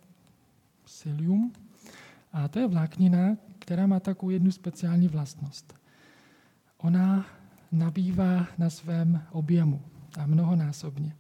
psyllium 0.85 1.52
a 2.33 2.49
to 2.49 2.59
je 2.59 2.69
vláknina, 2.69 3.37
která 3.59 3.87
má 3.87 4.00
takovou 4.00 4.31
jednu 4.31 4.50
speciální 4.50 5.09
vlastnost. 5.09 5.75
Ona 6.78 7.26
nabývá 7.73 8.47
na 8.59 8.71
svém 8.71 9.23
objemu 9.31 9.83
a 10.19 10.26
mnohonásobně. 10.26 11.16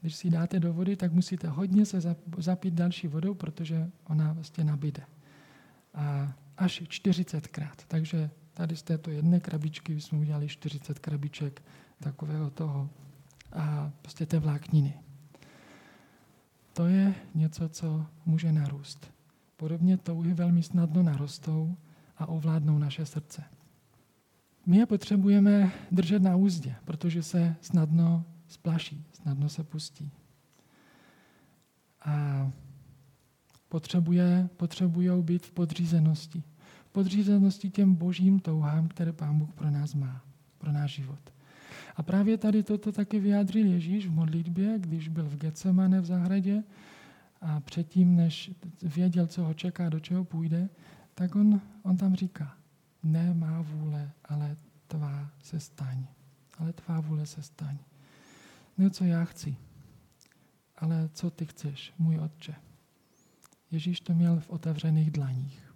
Když 0.00 0.16
si 0.16 0.30
dáte 0.30 0.60
do 0.60 0.72
vody, 0.72 0.96
tak 0.96 1.12
musíte 1.12 1.48
hodně 1.48 1.86
se 1.86 2.00
zapít 2.38 2.74
další 2.74 3.08
vodou, 3.08 3.34
protože 3.34 3.90
ona 4.08 4.32
vlastně 4.32 4.64
nabíde. 4.64 5.02
A 5.94 6.32
až 6.56 6.82
40krát. 6.82 7.74
Takže 7.88 8.30
tady 8.54 8.76
z 8.76 8.82
této 8.82 9.10
jedné 9.10 9.40
krabičky 9.40 10.00
jsme 10.00 10.18
udělali 10.18 10.48
40 10.48 10.98
krabiček 10.98 11.62
takového 12.00 12.50
toho 12.50 12.90
a 13.52 13.92
prostě 14.02 14.26
té 14.26 14.38
vlákniny. 14.38 14.94
To 16.72 16.86
je 16.86 17.14
něco, 17.34 17.68
co 17.68 18.06
může 18.26 18.52
narůst. 18.52 19.12
Podobně 19.56 19.96
touhy 19.96 20.34
velmi 20.34 20.62
snadno 20.62 21.02
narostou 21.02 21.76
a 22.16 22.26
ovládnou 22.26 22.78
naše 22.78 23.06
srdce. 23.06 23.44
My 24.66 24.76
je 24.76 24.86
potřebujeme 24.86 25.72
držet 25.90 26.22
na 26.22 26.36
úzdě, 26.36 26.74
protože 26.84 27.22
se 27.22 27.56
snadno 27.60 28.24
splaší, 28.48 29.04
snadno 29.22 29.48
se 29.48 29.64
pustí. 29.64 30.10
A 32.04 32.50
potřebuje, 33.68 34.48
potřebují 34.56 35.22
být 35.22 35.46
v 35.46 35.52
podřízenosti. 35.52 36.42
V 36.86 36.92
podřízenosti 36.92 37.70
těm 37.70 37.94
božím 37.94 38.40
touhám, 38.40 38.88
které 38.88 39.12
Pán 39.12 39.38
Bůh 39.38 39.52
pro 39.52 39.70
nás 39.70 39.94
má, 39.94 40.24
pro 40.58 40.72
náš 40.72 40.94
život. 40.94 41.32
A 41.96 42.02
právě 42.02 42.38
tady 42.38 42.62
toto 42.62 42.92
taky 42.92 43.20
vyjádřil 43.20 43.66
Ježíš 43.66 44.06
v 44.06 44.12
modlitbě, 44.12 44.78
když 44.78 45.08
byl 45.08 45.28
v 45.28 45.36
Getsemane 45.36 46.00
v 46.00 46.04
zahradě 46.04 46.62
a 47.40 47.60
předtím, 47.60 48.16
než 48.16 48.50
věděl, 48.82 49.26
co 49.26 49.44
ho 49.44 49.54
čeká, 49.54 49.88
do 49.88 50.00
čeho 50.00 50.24
půjde, 50.24 50.68
tak 51.14 51.34
on, 51.34 51.60
on 51.82 51.96
tam 51.96 52.14
říká, 52.14 52.56
ne 53.02 53.34
má 53.34 53.60
vůle, 53.60 54.10
ale 54.24 54.56
tvá 54.86 55.30
se 55.42 55.60
staň. 55.60 56.06
Ale 56.58 56.72
tvá 56.72 57.00
vůle 57.00 57.26
se 57.26 57.42
staň. 57.42 57.78
Ne, 58.80 58.90
co 58.90 59.04
já 59.04 59.24
chci, 59.24 59.56
ale 60.76 61.08
co 61.12 61.30
ty 61.30 61.46
chceš, 61.46 61.92
můj 61.98 62.18
otče. 62.18 62.54
Ježíš 63.70 64.00
to 64.00 64.14
měl 64.14 64.40
v 64.40 64.50
otevřených 64.50 65.10
dlaních. 65.10 65.74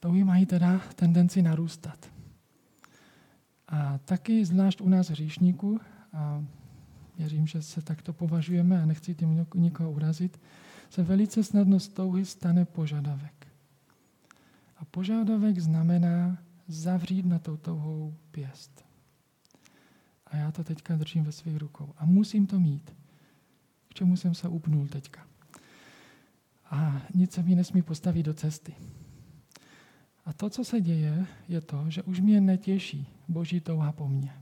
Touhy 0.00 0.24
mají 0.24 0.46
teda 0.46 0.78
tendenci 0.94 1.42
narůstat. 1.42 2.10
A 3.68 3.98
taky 3.98 4.44
zvlášť 4.44 4.80
u 4.80 4.88
nás 4.88 5.10
hříšníků, 5.10 5.80
a 6.12 6.44
věřím, 7.18 7.46
že 7.46 7.62
se 7.62 7.82
takto 7.82 8.12
považujeme 8.12 8.82
a 8.82 8.86
nechci 8.86 9.14
tím 9.14 9.46
nikoho 9.54 9.90
urazit, 9.90 10.40
se 10.90 11.02
velice 11.02 11.44
snadno 11.44 11.80
z 11.80 11.88
touhy 11.88 12.24
stane 12.24 12.64
požadavek. 12.64 13.46
A 14.76 14.84
požadavek 14.84 15.58
znamená 15.58 16.38
zavřít 16.68 17.26
na 17.26 17.38
tou 17.38 17.56
touhou 17.56 18.14
pěst. 18.30 18.84
A 20.34 20.36
já 20.36 20.52
to 20.52 20.64
teďka 20.64 20.96
držím 20.96 21.24
ve 21.24 21.32
svých 21.32 21.56
rukou. 21.56 21.94
A 21.96 22.04
musím 22.04 22.46
to 22.46 22.60
mít. 22.60 22.96
K 23.88 23.94
čemu 23.94 24.16
jsem 24.16 24.34
se 24.34 24.48
upnul 24.48 24.88
teďka. 24.88 25.26
A 26.70 27.02
nic 27.14 27.32
se 27.32 27.42
mi 27.42 27.54
nesmí 27.54 27.82
postavit 27.82 28.22
do 28.22 28.34
cesty. 28.34 28.74
A 30.24 30.32
to, 30.32 30.50
co 30.50 30.64
se 30.64 30.80
děje, 30.80 31.26
je 31.48 31.60
to, 31.60 31.84
že 31.88 32.02
už 32.02 32.20
mě 32.20 32.40
netěší 32.40 33.06
boží 33.28 33.60
touha 33.60 33.92
po 33.92 34.08
mně. 34.08 34.32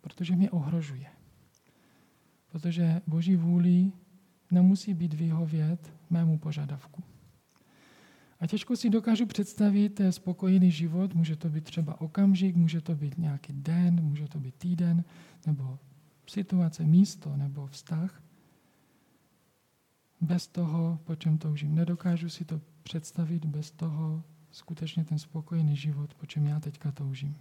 Protože 0.00 0.36
mě 0.36 0.50
ohrožuje. 0.50 1.06
Protože 2.52 3.02
boží 3.06 3.36
vůli 3.36 3.92
nemusí 4.50 4.94
být 4.94 5.14
vyhovět 5.14 5.92
mému 6.10 6.38
požadavku. 6.38 7.02
A 8.44 8.46
těžko 8.46 8.76
si 8.76 8.90
dokážu 8.90 9.26
představit 9.26 10.00
spokojený 10.10 10.70
život. 10.70 11.14
Může 11.14 11.36
to 11.36 11.48
být 11.48 11.64
třeba 11.64 12.00
okamžik, 12.00 12.56
může 12.56 12.80
to 12.80 12.94
být 12.94 13.18
nějaký 13.18 13.52
den, 13.52 14.00
může 14.02 14.28
to 14.28 14.40
být 14.40 14.54
týden, 14.54 15.04
nebo 15.46 15.78
situace, 16.26 16.84
místo, 16.84 17.36
nebo 17.36 17.66
vztah. 17.66 18.22
Bez 20.20 20.46
toho, 20.46 20.98
po 21.04 21.16
čem 21.16 21.38
toužím. 21.38 21.74
Nedokážu 21.74 22.28
si 22.28 22.44
to 22.44 22.60
představit 22.82 23.44
bez 23.44 23.70
toho 23.70 24.22
skutečně 24.50 25.04
ten 25.04 25.18
spokojený 25.18 25.76
život, 25.76 26.14
po 26.14 26.26
čem 26.26 26.46
já 26.46 26.60
teďka 26.60 26.92
toužím. 26.92 27.36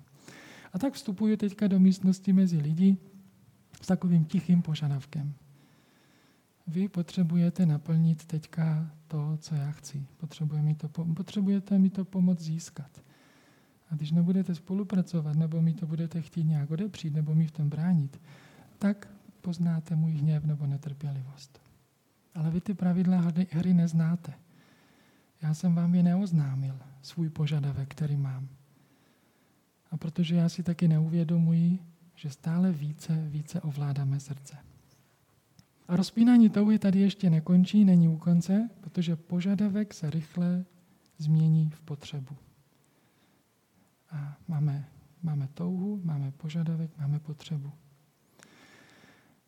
A 0.74 0.80
tak 0.80 0.94
vstupuji 0.94 1.38
teďka 1.38 1.68
do 1.68 1.80
místnosti 1.80 2.34
mezi 2.34 2.58
lidi 2.58 2.98
s 3.82 3.88
takovým 3.88 4.26
tichým 4.26 4.62
požadavkem. 4.62 5.34
Vy 6.68 6.88
potřebujete 6.88 7.66
naplnit 7.66 8.26
teďka 8.26 8.92
to, 9.08 9.38
co 9.38 9.56
já 9.56 9.72
chci. 9.72 10.06
Potřebujete 10.18 10.66
mi 10.66 10.76
to, 10.76 10.90
potřebujete 10.90 11.80
mi 11.80 11.90
to 11.90 12.06
pomoct 12.06 12.40
získat. 12.40 13.04
A 13.90 13.96
když 13.96 14.12
nebudete 14.12 14.56
spolupracovat, 14.56 15.36
nebo 15.36 15.62
mi 15.62 15.74
to 15.74 15.88
budete 15.88 16.22
chtít 16.22 16.44
nějak 16.44 16.72
odepřít, 16.72 17.14
nebo 17.14 17.36
mi 17.36 17.48
v 17.48 17.52
tom 17.52 17.70
bránit, 17.70 18.22
tak 18.80 19.08
poznáte 19.42 19.96
můj 19.96 20.12
hněv 20.12 20.46
nebo 20.46 20.66
netrpělivost. 20.66 21.62
Ale 22.36 22.52
vy 22.52 22.62
ty 22.62 22.74
pravidla 22.74 23.18
hry 23.52 23.74
neznáte. 23.74 24.34
Já 25.42 25.54
jsem 25.54 25.76
vám 25.76 25.96
je 25.96 26.04
neoznámil, 26.04 26.80
svůj 27.02 27.30
požadavek, 27.30 27.90
který 27.90 28.18
mám. 28.18 28.48
A 29.92 29.98
protože 29.98 30.36
já 30.36 30.50
si 30.50 30.64
taky 30.64 30.88
neuvědomuji, 30.88 31.80
že 32.16 32.30
stále 32.30 32.72
více, 32.72 33.28
více 33.30 33.62
ovládáme 33.62 34.20
srdce. 34.20 34.58
A 35.88 35.96
rozpínání 35.96 36.50
touhy 36.50 36.80
tady 36.80 37.00
ještě 37.00 37.30
nekončí, 37.30 37.86
není 37.86 38.08
u 38.08 38.18
konce, 38.18 38.70
protože 38.82 39.16
požadavek 39.16 39.94
se 39.94 40.10
rychle 40.10 40.66
změní 41.18 41.70
v 41.70 41.82
potřebu. 41.82 42.36
A 44.12 44.38
máme, 44.48 44.86
máme 45.24 45.48
touhu, 45.54 46.02
máme 46.04 46.32
požadavek, 46.32 46.92
máme 46.98 47.20
potřebu. 47.20 47.72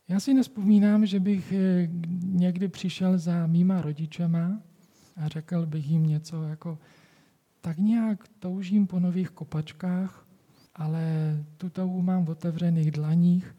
Já 0.08 0.20
si 0.20 0.34
nespomínám, 0.34 1.06
že 1.06 1.20
bych 1.20 1.52
eh, 1.52 1.90
někdy 2.24 2.68
přišel 2.68 3.18
za 3.18 3.48
mýma 3.48 3.82
rodičema 3.82 4.62
a 5.16 5.28
řekl 5.28 5.66
bych 5.66 5.90
jim 5.90 6.04
něco 6.04 6.44
jako, 6.44 6.80
tak 7.62 7.78
nějak 7.78 8.28
toužím 8.40 8.88
po 8.88 9.00
nových 9.00 9.30
kopačkách, 9.30 10.28
ale 10.76 11.04
tu 11.58 11.70
touhu 11.70 12.02
mám 12.02 12.26
v 12.26 12.30
otevřených 12.30 12.92
dlaních 12.92 13.56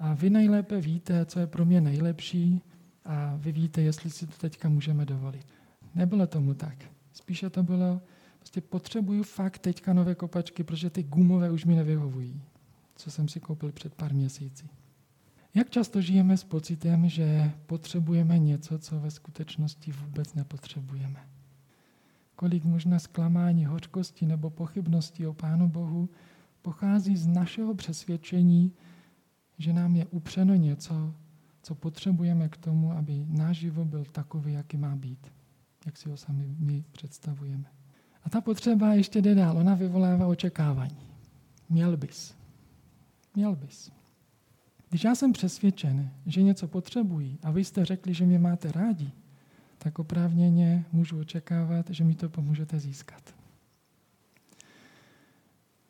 a 0.00 0.14
vy 0.14 0.30
nejlépe 0.30 0.80
víte, 0.80 1.24
co 1.24 1.40
je 1.40 1.46
pro 1.46 1.64
mě 1.64 1.80
nejlepší 1.80 2.62
a 3.04 3.36
vy 3.36 3.52
víte, 3.52 3.82
jestli 3.82 4.10
si 4.10 4.26
to 4.26 4.36
teďka 4.36 4.68
můžeme 4.68 5.06
dovolit. 5.06 5.46
Nebylo 5.94 6.26
tomu 6.26 6.54
tak. 6.54 6.76
Spíše 7.12 7.50
to 7.50 7.62
bylo, 7.62 8.00
prostě 8.38 8.60
potřebuju 8.60 9.22
fakt 9.22 9.58
teďka 9.58 9.92
nové 9.92 10.14
kopačky, 10.14 10.64
protože 10.64 10.90
ty 10.90 11.02
gumové 11.02 11.50
už 11.50 11.64
mi 11.64 11.76
nevyhovují, 11.76 12.42
co 12.96 13.10
jsem 13.10 13.28
si 13.28 13.40
koupil 13.40 13.72
před 13.72 13.94
pár 13.94 14.14
měsíci. 14.14 14.68
Jak 15.54 15.70
často 15.70 16.00
žijeme 16.00 16.36
s 16.36 16.44
pocitem, 16.44 17.08
že 17.08 17.50
potřebujeme 17.66 18.38
něco, 18.38 18.78
co 18.78 19.00
ve 19.00 19.10
skutečnosti 19.10 19.92
vůbec 19.92 20.34
nepotřebujeme? 20.34 21.20
Kolik 22.36 22.64
možná 22.64 22.98
zklamání, 22.98 23.64
hořkosti 23.64 24.26
nebo 24.26 24.50
pochybností 24.50 25.26
o 25.26 25.34
Pánu 25.34 25.68
Bohu 25.68 26.08
pochází 26.62 27.16
z 27.16 27.26
našeho 27.26 27.74
přesvědčení, 27.74 28.72
že 29.60 29.72
nám 29.72 29.96
je 29.96 30.06
upřeno 30.06 30.54
něco, 30.54 31.14
co 31.62 31.74
potřebujeme 31.74 32.48
k 32.48 32.56
tomu, 32.56 32.92
aby 32.92 33.24
náš 33.28 33.56
život 33.56 33.86
byl 33.86 34.04
takový, 34.04 34.52
jaký 34.52 34.76
má 34.76 34.96
být, 34.96 35.32
jak 35.86 35.96
si 35.96 36.08
ho 36.08 36.16
sami 36.16 36.54
my 36.58 36.84
představujeme. 36.92 37.64
A 38.24 38.30
ta 38.30 38.40
potřeba 38.40 38.94
ještě 38.94 39.22
jde 39.22 39.34
dál, 39.34 39.58
ona 39.58 39.74
vyvolává 39.74 40.26
očekávání. 40.26 41.06
Měl 41.68 41.96
bys. 41.96 42.34
Měl 43.34 43.56
bys. 43.56 43.92
Když 44.88 45.04
já 45.04 45.14
jsem 45.14 45.32
přesvědčen, 45.32 46.10
že 46.26 46.42
něco 46.42 46.68
potřebuji 46.68 47.38
a 47.42 47.50
vy 47.50 47.64
jste 47.64 47.84
řekli, 47.84 48.14
že 48.14 48.26
mě 48.26 48.38
máte 48.38 48.72
rádi, 48.72 49.10
tak 49.78 49.98
oprávněně 49.98 50.84
můžu 50.92 51.20
očekávat, 51.20 51.90
že 51.90 52.04
mi 52.04 52.14
to 52.14 52.28
pomůžete 52.28 52.78
získat. 52.78 53.34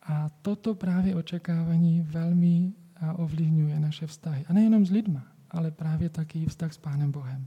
A 0.02 0.28
toto 0.42 0.74
právě 0.74 1.14
očekávání 1.14 2.00
velmi 2.00 2.72
ovlivňuje 3.14 3.80
naše 3.80 4.06
vztahy. 4.06 4.44
A 4.48 4.52
nejenom 4.52 4.86
s 4.86 4.90
lidma, 4.90 5.26
ale 5.50 5.70
právě 5.70 6.08
taky 6.08 6.46
vztah 6.46 6.72
s 6.72 6.78
Pánem 6.78 7.12
Bohem. 7.12 7.46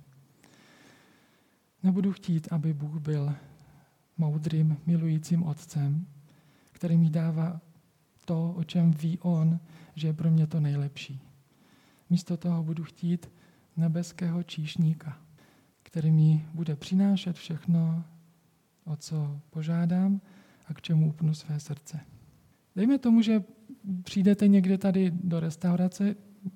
Nebudu 1.83 2.11
chtít, 2.11 2.47
aby 2.51 2.73
Bůh 2.73 3.01
byl 3.01 3.35
moudrým, 4.17 4.77
milujícím 4.85 5.43
otcem, 5.43 6.05
který 6.71 6.97
mi 6.97 7.09
dává 7.09 7.61
to, 8.25 8.53
o 8.57 8.63
čem 8.63 8.91
ví 8.91 9.19
On, 9.19 9.59
že 9.95 10.07
je 10.07 10.13
pro 10.13 10.31
mě 10.31 10.47
to 10.47 10.59
nejlepší. 10.59 11.21
Místo 12.09 12.37
toho 12.37 12.63
budu 12.63 12.83
chtít 12.83 13.31
nebeského 13.77 14.43
číšníka, 14.43 15.17
který 15.83 16.11
mi 16.11 16.45
bude 16.53 16.75
přinášet 16.75 17.35
všechno, 17.35 18.03
o 18.85 18.95
co 18.95 19.41
požádám 19.49 20.21
a 20.65 20.73
k 20.73 20.81
čemu 20.81 21.09
upnu 21.09 21.33
své 21.33 21.59
srdce. 21.59 21.99
Dejme 22.75 22.97
tomu, 22.97 23.21
že 23.21 23.43
přijdete 24.04 24.48
někde 24.48 24.78
tady 24.78 25.12
do 25.12 25.39
restaurace, 25.39 26.15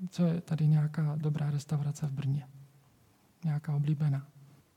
co 0.09 0.25
je 0.25 0.41
tady 0.41 0.67
nějaká 0.67 1.15
dobrá 1.15 1.49
restaurace 1.49 2.07
v 2.07 2.11
Brně. 2.11 2.47
Nějaká 3.45 3.75
oblíbená. 3.75 4.27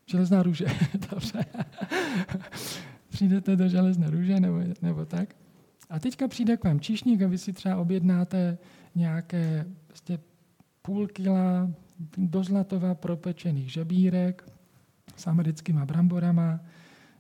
Železná 0.06 0.42
růže, 0.42 0.66
dobře. 1.10 1.44
Přijdete 3.08 3.56
do 3.56 3.68
železné 3.68 4.10
růže 4.10 4.40
nebo, 4.40 4.60
nebo 4.82 5.04
tak. 5.04 5.36
A 5.90 5.98
teďka 5.98 6.28
přijde 6.28 6.56
k 6.56 6.64
vám 6.64 6.80
číšník 6.80 7.22
a 7.22 7.28
vy 7.28 7.38
si 7.38 7.52
třeba 7.52 7.76
objednáte 7.76 8.58
nějaké 8.94 9.66
prostě 9.86 10.18
půl 10.82 11.06
kila 11.06 11.70
do 12.16 12.44
zlatova 12.44 12.94
propečených 12.94 13.72
žebírek 13.72 14.52
s 15.16 15.26
americkýma 15.26 15.86
bramborama 15.86 16.60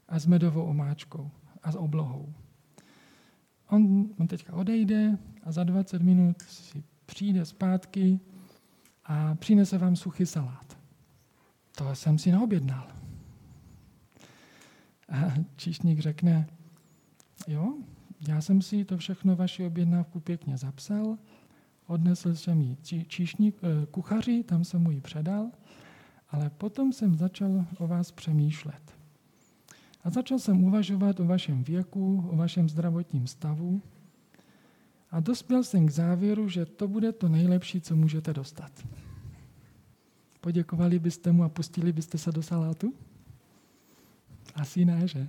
a 0.08 0.18
s 0.18 0.26
medovou 0.26 0.64
omáčkou 0.64 1.30
a 1.62 1.72
s 1.72 1.76
oblohou. 1.78 2.34
On, 3.70 4.08
on 4.18 4.26
teďka 4.26 4.52
odejde 4.52 5.18
a 5.42 5.52
za 5.52 5.64
20 5.64 6.02
minut 6.02 6.42
si 6.42 6.82
přijde 7.06 7.44
zpátky 7.44 8.20
a 9.04 9.34
přinese 9.34 9.78
vám 9.78 9.96
suchý 9.96 10.26
salát. 10.26 10.78
To 11.76 11.94
jsem 11.94 12.18
si 12.18 12.32
neobjednal. 12.32 12.86
A 15.08 15.34
číšník 15.56 15.98
řekne, 15.98 16.46
jo, 17.46 17.74
já 18.28 18.40
jsem 18.40 18.62
si 18.62 18.84
to 18.84 18.98
všechno 18.98 19.36
vaši 19.36 19.64
objednávku 19.64 20.20
pěkně 20.20 20.56
zapsal, 20.56 21.18
odnesl 21.86 22.34
jsem 22.34 22.60
ji 22.60 22.76
číšník, 23.06 23.56
eh, 23.62 23.86
kuchaři, 23.86 24.42
tam 24.42 24.64
jsem 24.64 24.82
mu 24.82 24.90
ji 24.90 25.00
předal, 25.00 25.50
ale 26.28 26.50
potom 26.50 26.92
jsem 26.92 27.14
začal 27.14 27.66
o 27.78 27.86
vás 27.86 28.10
přemýšlet. 28.10 28.99
A 30.04 30.10
začal 30.10 30.38
jsem 30.38 30.64
uvažovat 30.64 31.20
o 31.20 31.24
vašem 31.24 31.64
věku, 31.64 32.28
o 32.30 32.36
vašem 32.36 32.68
zdravotním 32.68 33.26
stavu 33.26 33.82
a 35.10 35.20
dospěl 35.20 35.64
jsem 35.64 35.86
k 35.86 35.90
závěru, 35.90 36.48
že 36.48 36.66
to 36.66 36.88
bude 36.88 37.12
to 37.12 37.28
nejlepší, 37.28 37.80
co 37.80 37.96
můžete 37.96 38.32
dostat. 38.32 38.86
Poděkovali 40.40 40.98
byste 40.98 41.32
mu 41.32 41.44
a 41.44 41.48
pustili 41.48 41.92
byste 41.92 42.18
se 42.18 42.32
do 42.32 42.42
salátu? 42.42 42.94
Asi 44.54 44.84
ne, 44.84 45.08
že? 45.08 45.28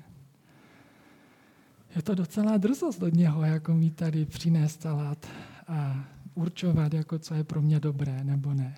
Je 1.95 2.01
to 2.01 2.15
docela 2.15 2.57
drzost 2.57 3.03
od 3.03 3.13
něho, 3.13 3.43
jako 3.43 3.73
mi 3.73 3.91
tady 3.91 4.25
přinést 4.25 4.81
salát 4.81 5.27
a 5.67 6.05
určovat, 6.35 6.93
jako 6.93 7.19
co 7.19 7.33
je 7.33 7.43
pro 7.43 7.61
mě 7.61 7.79
dobré 7.79 8.23
nebo 8.23 8.53
ne. 8.53 8.75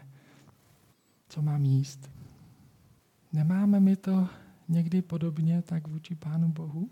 Co 1.30 1.42
mám 1.42 1.66
jíst. 1.66 2.12
Nemáme 3.34 3.80
mi 3.80 3.96
to 3.96 4.28
někdy 4.70 5.02
podobně 5.02 5.62
tak 5.62 5.88
vůči 5.88 6.16
Pánu 6.16 6.48
Bohu? 6.48 6.90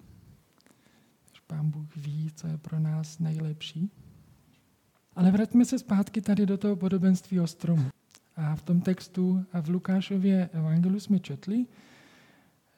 Když 1.29 1.39
Pán 1.39 1.69
Bůh 1.69 1.95
ví, 1.95 2.31
co 2.36 2.47
je 2.47 2.57
pro 2.57 2.79
nás 2.79 3.19
nejlepší? 3.19 3.91
Ale 5.15 5.31
vraťme 5.31 5.65
se 5.65 5.79
zpátky 5.79 6.21
tady 6.21 6.45
do 6.45 6.57
toho 6.57 6.75
podobenství 6.75 7.39
o 7.39 7.47
stromu. 7.47 7.89
A 8.36 8.55
v 8.55 8.62
tom 8.62 8.81
textu 8.81 9.45
a 9.53 9.62
v 9.62 9.69
Lukášově 9.69 10.49
evangeliu 10.53 10.99
jsme 10.99 11.19
četli, 11.19 11.65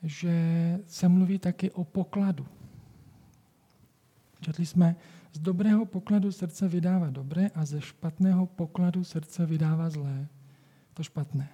že 0.03 0.79
se 0.87 1.09
mluví 1.09 1.39
taky 1.39 1.71
o 1.71 1.83
pokladu. 1.83 2.45
Četli 4.41 4.65
jsme, 4.65 4.95
z 5.33 5.39
dobrého 5.39 5.85
pokladu 5.85 6.31
srdce 6.31 6.67
vydává 6.67 7.09
dobré 7.09 7.47
a 7.55 7.65
ze 7.65 7.81
špatného 7.81 8.45
pokladu 8.45 9.03
srdce 9.03 9.45
vydává 9.45 9.89
zlé. 9.89 10.27
To 10.93 11.03
špatné. 11.03 11.49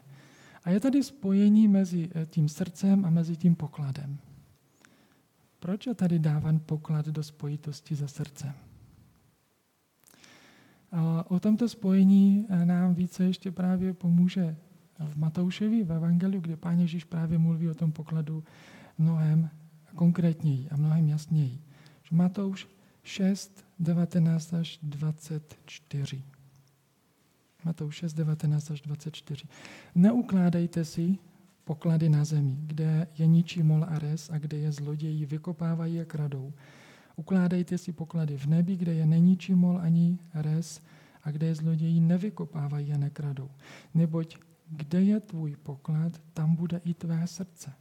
A 0.63 0.69
je 0.69 0.79
tady 0.79 1.03
spojení 1.03 1.67
mezi 1.67 2.09
eh, 2.15 2.25
tím 2.25 2.49
srdcem 2.49 3.05
a 3.05 3.09
mezi 3.09 3.35
tím 3.35 3.55
pokladem. 3.55 4.17
Proč 5.59 5.87
je 5.87 5.93
tady 5.93 6.19
dáván 6.19 6.59
poklad 6.65 7.05
do 7.05 7.23
spojitosti 7.23 7.95
se 7.95 8.07
srdcem? 8.07 8.53
O 11.27 11.39
tomto 11.39 11.69
spojení 11.69 12.45
eh, 12.49 12.65
nám 12.65 12.95
více 12.95 13.23
ještě 13.23 13.51
právě 13.51 13.93
pomůže 13.93 14.55
v 14.99 15.15
Matoušovi 15.15 15.83
v 15.83 15.91
Evangeliu, 15.91 16.41
kde 16.41 16.57
Pán 16.57 16.79
Ježíš 16.79 17.03
právě 17.03 17.37
mluví 17.37 17.69
o 17.69 17.73
tom 17.73 17.91
pokladu 17.91 18.43
mnohem 18.97 19.49
konkrétněji 19.95 20.69
a 20.69 20.77
mnohem 20.77 21.07
jasněji. 21.07 21.61
Matouš 22.11 22.67
6, 23.03 23.65
19 23.79 24.53
až 24.53 24.79
24. 24.83 26.23
Matouš 27.63 27.95
6, 27.95 28.13
19 28.13 28.71
až 28.71 28.81
24. 28.81 29.47
Neukládejte 29.95 30.85
si 30.85 31.17
poklady 31.63 32.09
na 32.09 32.25
zemi, 32.25 32.57
kde 32.65 33.07
je 33.17 33.27
ničí 33.27 33.63
mol 33.63 33.83
a 33.83 33.99
res 33.99 34.29
a 34.29 34.37
kde 34.37 34.57
je 34.57 34.71
zloději 34.71 35.25
vykopávají 35.25 36.01
a 36.01 36.05
kradou. 36.05 36.53
Ukládejte 37.15 37.77
si 37.77 37.91
poklady 37.91 38.37
v 38.37 38.45
nebi, 38.45 38.75
kde 38.75 38.93
je 38.93 39.05
neničí 39.05 39.55
mol 39.55 39.77
ani 39.77 40.17
res 40.33 40.81
a 41.23 41.31
kde 41.31 41.47
je 41.47 41.55
zloději 41.55 41.99
nevykopávají 41.99 42.93
a 42.93 42.97
nekradou. 42.97 43.49
Neboť 43.93 44.37
kde 44.69 45.01
je 45.01 45.19
tvůj 45.19 45.55
poklad, 45.55 46.21
tam 46.33 46.55
bude 46.55 46.81
i 46.85 46.93
tvé 46.93 47.27
srdce. 47.27 47.73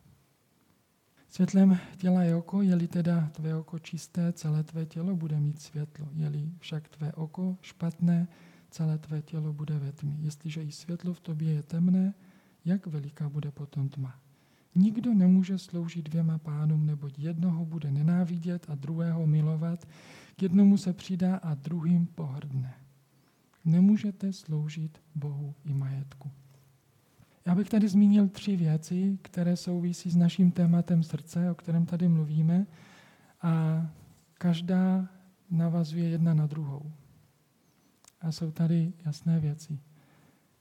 Světlem 1.28 1.78
těla 1.96 2.22
je 2.22 2.34
oko, 2.34 2.62
je-li 2.62 2.88
teda 2.88 3.30
tvé 3.32 3.56
oko 3.56 3.78
čisté, 3.78 4.32
celé 4.32 4.62
tvé 4.62 4.86
tělo 4.86 5.16
bude 5.16 5.40
mít 5.40 5.60
světlo. 5.60 6.08
Je-li 6.12 6.52
však 6.58 6.88
tvé 6.88 7.12
oko 7.12 7.56
špatné, 7.60 8.28
celé 8.70 8.98
tvé 8.98 9.22
tělo 9.22 9.52
bude 9.52 9.78
ve 9.78 9.92
tmě. 9.92 10.16
Jestliže 10.20 10.62
i 10.62 10.72
světlo 10.72 11.14
v 11.14 11.20
tobě 11.20 11.52
je 11.52 11.62
temné, 11.62 12.14
jak 12.64 12.86
veliká 12.86 13.28
bude 13.28 13.50
potom 13.50 13.88
tma. 13.88 14.20
Nikdo 14.74 15.14
nemůže 15.14 15.58
sloužit 15.58 16.08
dvěma 16.08 16.38
pánům, 16.38 16.86
neboť 16.86 17.18
jednoho 17.18 17.64
bude 17.64 17.90
nenávidět 17.90 18.66
a 18.70 18.74
druhého 18.74 19.26
milovat, 19.26 19.88
k 20.36 20.42
jednomu 20.42 20.76
se 20.76 20.92
přidá 20.92 21.36
a 21.36 21.54
druhým 21.54 22.06
pohrdne. 22.06 22.74
Nemůžete 23.64 24.32
sloužit 24.32 25.00
Bohu 25.14 25.54
i 25.64 25.74
majetku. 25.74 26.30
Já 27.46 27.54
bych 27.54 27.68
tady 27.68 27.88
zmínil 27.88 28.28
tři 28.28 28.56
věci, 28.56 29.18
které 29.22 29.56
souvisí 29.56 30.10
s 30.10 30.16
naším 30.16 30.50
tématem 30.50 31.02
srdce, 31.02 31.50
o 31.50 31.54
kterém 31.54 31.86
tady 31.86 32.08
mluvíme, 32.08 32.66
a 33.42 33.86
každá 34.34 35.08
navazuje 35.50 36.08
jedna 36.08 36.34
na 36.34 36.46
druhou. 36.46 36.92
A 38.20 38.32
jsou 38.32 38.50
tady 38.50 38.92
jasné 39.06 39.40
věci. 39.40 39.78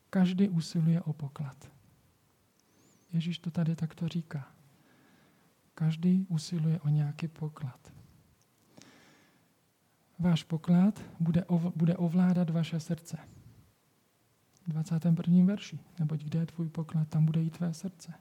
Každý 0.10 0.50
usiluje 0.50 1.02
o 1.02 1.14
poklad. 1.14 1.72
Ježíš 3.14 3.40
to 3.40 3.52
tady 3.52 3.76
takto 3.76 4.08
říká. 4.08 4.48
Každý 5.76 6.26
usiluje 6.30 6.80
o 6.80 6.90
nějaký 6.90 7.28
poklad. 7.28 7.94
Váš 10.20 10.44
poklad 10.44 11.02
bude, 11.20 11.46
ov, 11.46 11.76
bude 11.76 11.98
ovládat 11.98 12.50
vaše 12.50 12.80
srdce. 12.80 13.18
21. 14.68 15.46
verši. 15.46 15.80
Neboť 16.00 16.24
kde 16.24 16.40
je 16.40 16.46
tvůj 16.46 16.70
poklad, 16.70 17.08
tam 17.08 17.26
bude 17.26 17.44
i 17.44 17.50
tvé 17.50 17.74
srdce. 17.74 18.14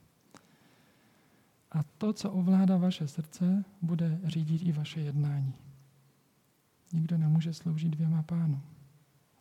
A 1.72 1.82
to, 1.82 2.12
co 2.12 2.32
ovládá 2.32 2.76
vaše 2.76 3.08
srdce, 3.08 3.64
bude 3.82 4.20
řídit 4.24 4.62
i 4.62 4.72
vaše 4.72 5.00
jednání. 5.00 5.54
Nikdo 6.92 7.18
nemůže 7.18 7.54
sloužit 7.54 7.88
dvěma 7.88 8.22
pánům. 8.22 8.75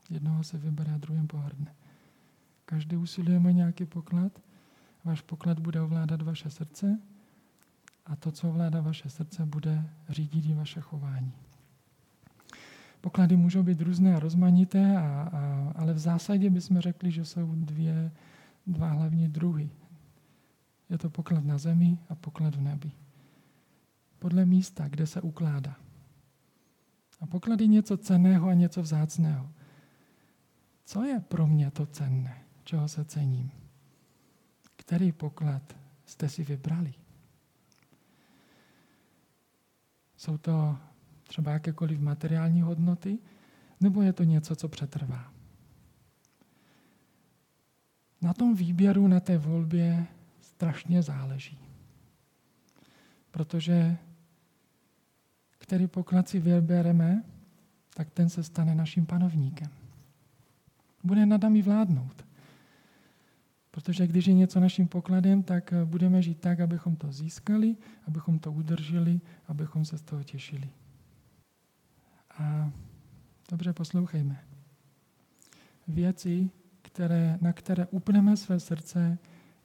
Jednoho 0.10 0.44
se 0.44 0.58
vybere 0.58 0.98
druhým 0.98 1.28
pohrdne. 1.28 1.76
Každý 2.66 2.98
usilujeme 2.98 3.54
nějaký 3.54 3.86
poklad, 3.86 4.42
váš 5.04 5.22
poklad 5.22 5.60
bude 5.60 5.82
ovládat 5.82 6.22
vaše 6.22 6.50
srdce 6.50 7.00
a 8.06 8.16
to, 8.16 8.32
co 8.32 8.50
ovládá 8.50 8.82
vaše 8.82 9.10
srdce, 9.10 9.46
bude 9.46 9.90
řídit 10.10 10.46
i 10.46 10.54
vaše 10.54 10.82
chování. 10.82 11.34
Poklady 13.02 13.38
můžou 13.38 13.64
být 13.64 13.82
různé 13.82 14.16
a 14.16 14.20
rozmanité, 14.20 14.98
a, 14.98 15.02
a, 15.02 15.72
ale 15.76 15.94
v 15.94 16.00
zásadě 16.00 16.50
bychom 16.50 16.80
řekli, 16.80 17.12
že 17.12 17.26
jsou 17.26 17.56
dvě, 17.56 18.12
dva 18.68 18.90
hlavní 18.90 19.28
druhy. 19.28 19.70
Je 20.90 20.98
to 20.98 21.10
poklad 21.10 21.46
na 21.46 21.58
zemi 21.58 21.98
a 22.10 22.16
poklad 22.16 22.56
v 22.56 22.62
nebi. 22.62 22.92
Podle 24.20 24.46
místa, 24.46 24.88
kde 24.88 25.08
se 25.08 25.22
ukládá. 25.22 25.76
A 27.20 27.26
poklad 27.26 27.62
je 27.62 27.68
něco 27.68 27.98
cenného 27.98 28.48
a 28.48 28.54
něco 28.54 28.82
vzácného. 28.82 29.50
Co 30.86 31.04
je 31.04 31.20
pro 31.20 31.48
mě 31.48 31.72
to 31.72 31.86
cenné? 31.86 32.44
Čeho 32.64 32.88
se 32.88 33.06
cením? 33.06 33.52
Který 34.76 35.12
poklad 35.12 35.76
jste 36.06 36.30
si 36.30 36.44
vybrali? 36.44 36.94
Jsou 40.18 40.38
to 40.38 40.78
třeba 41.24 41.52
jakékoliv 41.52 42.00
materiální 42.00 42.62
hodnoty, 42.62 43.20
nebo 43.82 44.02
je 44.02 44.14
to 44.14 44.24
něco, 44.24 44.56
co 44.56 44.68
přetrvá. 44.68 45.32
Na 48.22 48.34
tom 48.34 48.56
výběru, 48.56 49.08
na 49.08 49.20
té 49.20 49.38
volbě 49.38 50.08
strašně 50.42 51.02
záleží. 51.02 51.60
Protože 53.32 53.98
který 55.58 55.88
poklad 55.88 56.30
si 56.30 56.40
vybereme, 56.40 57.24
tak 57.94 58.10
ten 58.10 58.30
se 58.30 58.44
stane 58.44 58.76
naším 58.76 59.06
panovníkem. 59.06 59.85
Bude 61.06 61.26
nad 61.26 61.42
námi 61.42 61.62
vládnout. 61.62 62.26
Protože 63.72 64.08
když 64.08 64.28
je 64.28 64.34
něco 64.34 64.60
naším 64.60 64.88
pokladem, 64.88 65.44
tak 65.44 65.74
budeme 65.86 66.22
žít 66.22 66.40
tak, 66.40 66.60
abychom 66.60 66.96
to 66.96 67.12
získali, 67.12 67.76
abychom 68.08 68.40
to 68.40 68.52
udrželi, 68.52 69.22
abychom 69.48 69.86
se 69.86 69.98
z 69.98 70.02
toho 70.02 70.24
těšili. 70.24 70.70
A 72.38 72.72
dobře 73.52 73.74
poslouchejme. 73.74 74.44
Věci, 75.88 76.50
které, 76.82 77.38
na 77.42 77.54
které 77.54 77.86
upneme 77.86 78.38
své 78.38 78.60
srdce, 78.60 79.18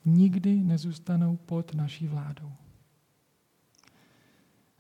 nikdy 0.05 0.63
nezůstanou 0.63 1.37
pod 1.37 1.75
naší 1.75 2.07
vládou. 2.07 2.53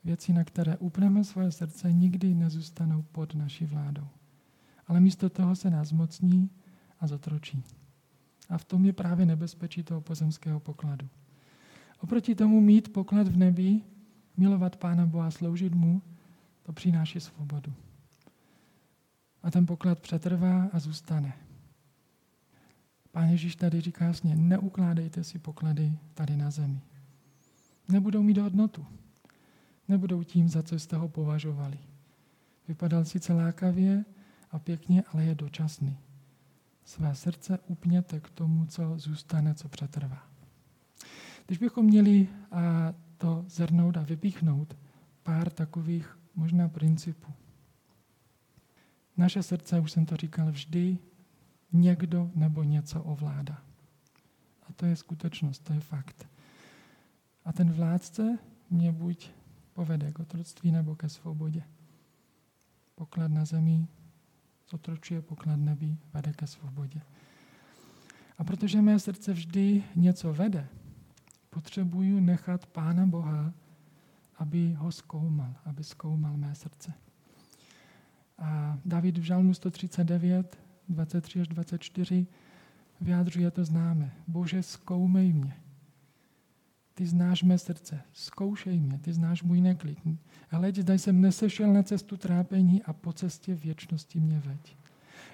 Věci, 0.05 0.33
na 0.33 0.44
které 0.44 0.77
upneme 0.77 1.25
své 1.25 1.53
srdce, 1.53 1.92
nikdy 1.92 2.35
nezůstanou 2.35 3.03
pod 3.03 3.35
naší 3.35 3.64
vládou. 3.64 4.09
Ale 4.90 5.00
místo 5.00 5.31
toho 5.31 5.57
se 5.57 5.70
nás 5.70 5.92
mocní 5.92 6.50
a 7.00 7.07
zotročí. 7.07 7.64
A 8.48 8.59
v 8.59 8.64
tom 8.64 8.85
je 8.85 8.92
právě 8.92 9.26
nebezpečí 9.26 9.83
toho 9.83 10.00
pozemského 10.00 10.61
pokladu. 10.61 11.09
Oproti 12.00 12.35
tomu 12.35 12.61
mít 12.61 12.92
poklad 12.92 13.29
v 13.29 13.37
nebi, 13.37 13.81
milovat 14.37 14.76
Pána 14.76 15.07
Boha, 15.07 15.31
sloužit 15.31 15.74
mu, 15.74 16.03
to 16.62 16.72
přináší 16.72 17.20
svobodu. 17.20 17.72
A 19.42 19.50
ten 19.50 19.66
poklad 19.66 20.00
přetrvá 20.00 20.68
a 20.72 20.79
zůstane. 20.79 21.33
Pán 23.12 23.29
Ježíš 23.29 23.57
tady 23.57 23.81
říká 23.81 24.05
jasně, 24.05 24.37
neukládejte 24.37 25.24
si 25.24 25.38
poklady 25.38 25.98
tady 26.14 26.37
na 26.37 26.50
zemi. 26.50 26.81
Nebudou 27.88 28.22
mít 28.22 28.38
hodnotu. 28.38 28.87
Nebudou 29.88 30.22
tím, 30.22 30.48
za 30.48 30.62
co 30.62 30.79
jste 30.79 30.96
ho 30.96 31.09
považovali. 31.09 31.79
Vypadal 32.68 33.05
sice 33.05 33.33
lákavě 33.33 34.05
a 34.51 34.59
pěkně, 34.59 35.05
ale 35.13 35.25
je 35.25 35.35
dočasný. 35.35 35.99
Své 36.85 37.15
srdce 37.15 37.59
upněte 37.67 38.21
k 38.21 38.31
tomu, 38.31 38.67
co 38.67 38.99
zůstane, 38.99 39.55
co 39.55 39.69
přetrvá. 39.69 40.23
Když 41.47 41.59
bychom 41.59 41.87
měli 41.87 42.29
to 43.19 43.45
zrnout 43.49 43.97
a 43.97 44.03
vypíchnout 44.03 44.77
pár 45.23 45.51
takových 45.51 46.19
možná 46.35 46.69
principů. 46.69 47.33
Naše 49.17 49.43
srdce, 49.43 49.81
už 49.81 49.93
jsem 49.93 50.07
to 50.07 50.17
říkal, 50.17 50.53
vždy 50.53 50.99
někdo 51.73 52.31
nebo 52.35 52.63
něco 52.63 53.03
ovládá. 53.03 53.63
A 54.63 54.73
to 54.73 54.87
je 54.87 54.97
skutečnost, 54.97 55.59
to 55.59 55.73
je 55.73 55.81
fakt. 55.81 56.29
A 57.45 57.53
ten 57.53 57.73
vládce 57.73 58.39
mě 58.71 58.93
buď 58.93 59.31
povede 59.73 60.13
k 60.13 60.19
otroctví 60.19 60.73
nebo 60.73 60.97
ke 60.97 61.09
svobodě. 61.09 61.63
Poklad 62.95 63.31
na 63.31 63.45
zemi 63.45 63.87
zotročuje, 64.70 65.22
poklad 65.22 65.56
nebí, 65.56 65.98
vede 66.14 66.33
ke 66.33 66.46
svobodě. 66.46 67.00
A 68.38 68.44
protože 68.44 68.83
mé 68.83 68.98
srdce 68.98 69.33
vždy 69.33 69.85
něco 69.96 70.33
vede, 70.33 70.68
potřebuju 71.50 72.20
nechat 72.20 72.66
Pána 72.66 73.06
Boha, 73.06 73.52
aby 74.38 74.72
ho 74.72 74.92
zkoumal, 74.92 75.54
aby 75.64 75.85
zkoumal 75.85 76.37
mé 76.37 76.54
srdce. 76.54 76.92
A 78.38 78.78
David 78.85 79.18
v 79.18 79.22
Žalmu 79.22 79.54
139, 79.54 80.59
23 80.88 81.40
až 81.40 81.48
24 81.48 82.26
vyjádřuje 83.00 83.50
to 83.50 83.64
známe. 83.64 84.12
Bože, 84.28 84.62
zkoumej 84.62 85.33
mě. 85.33 85.56
Ty 86.94 87.07
znáš 87.07 87.42
mé 87.42 87.59
srdce, 87.59 88.00
zkoušej 88.12 88.81
mě, 88.81 88.98
ty 88.98 89.12
znáš 89.12 89.42
můj 89.42 89.61
neklid. 89.61 89.98
Ale 90.50 90.72
zda 90.72 90.94
jsem 90.94 91.20
nesešel 91.20 91.72
na 91.72 91.83
cestu 91.83 92.16
trápení 92.16 92.83
a 92.83 92.92
po 92.92 93.12
cestě 93.12 93.55
věčnosti 93.55 94.20
mě 94.20 94.42
veď. 94.46 94.76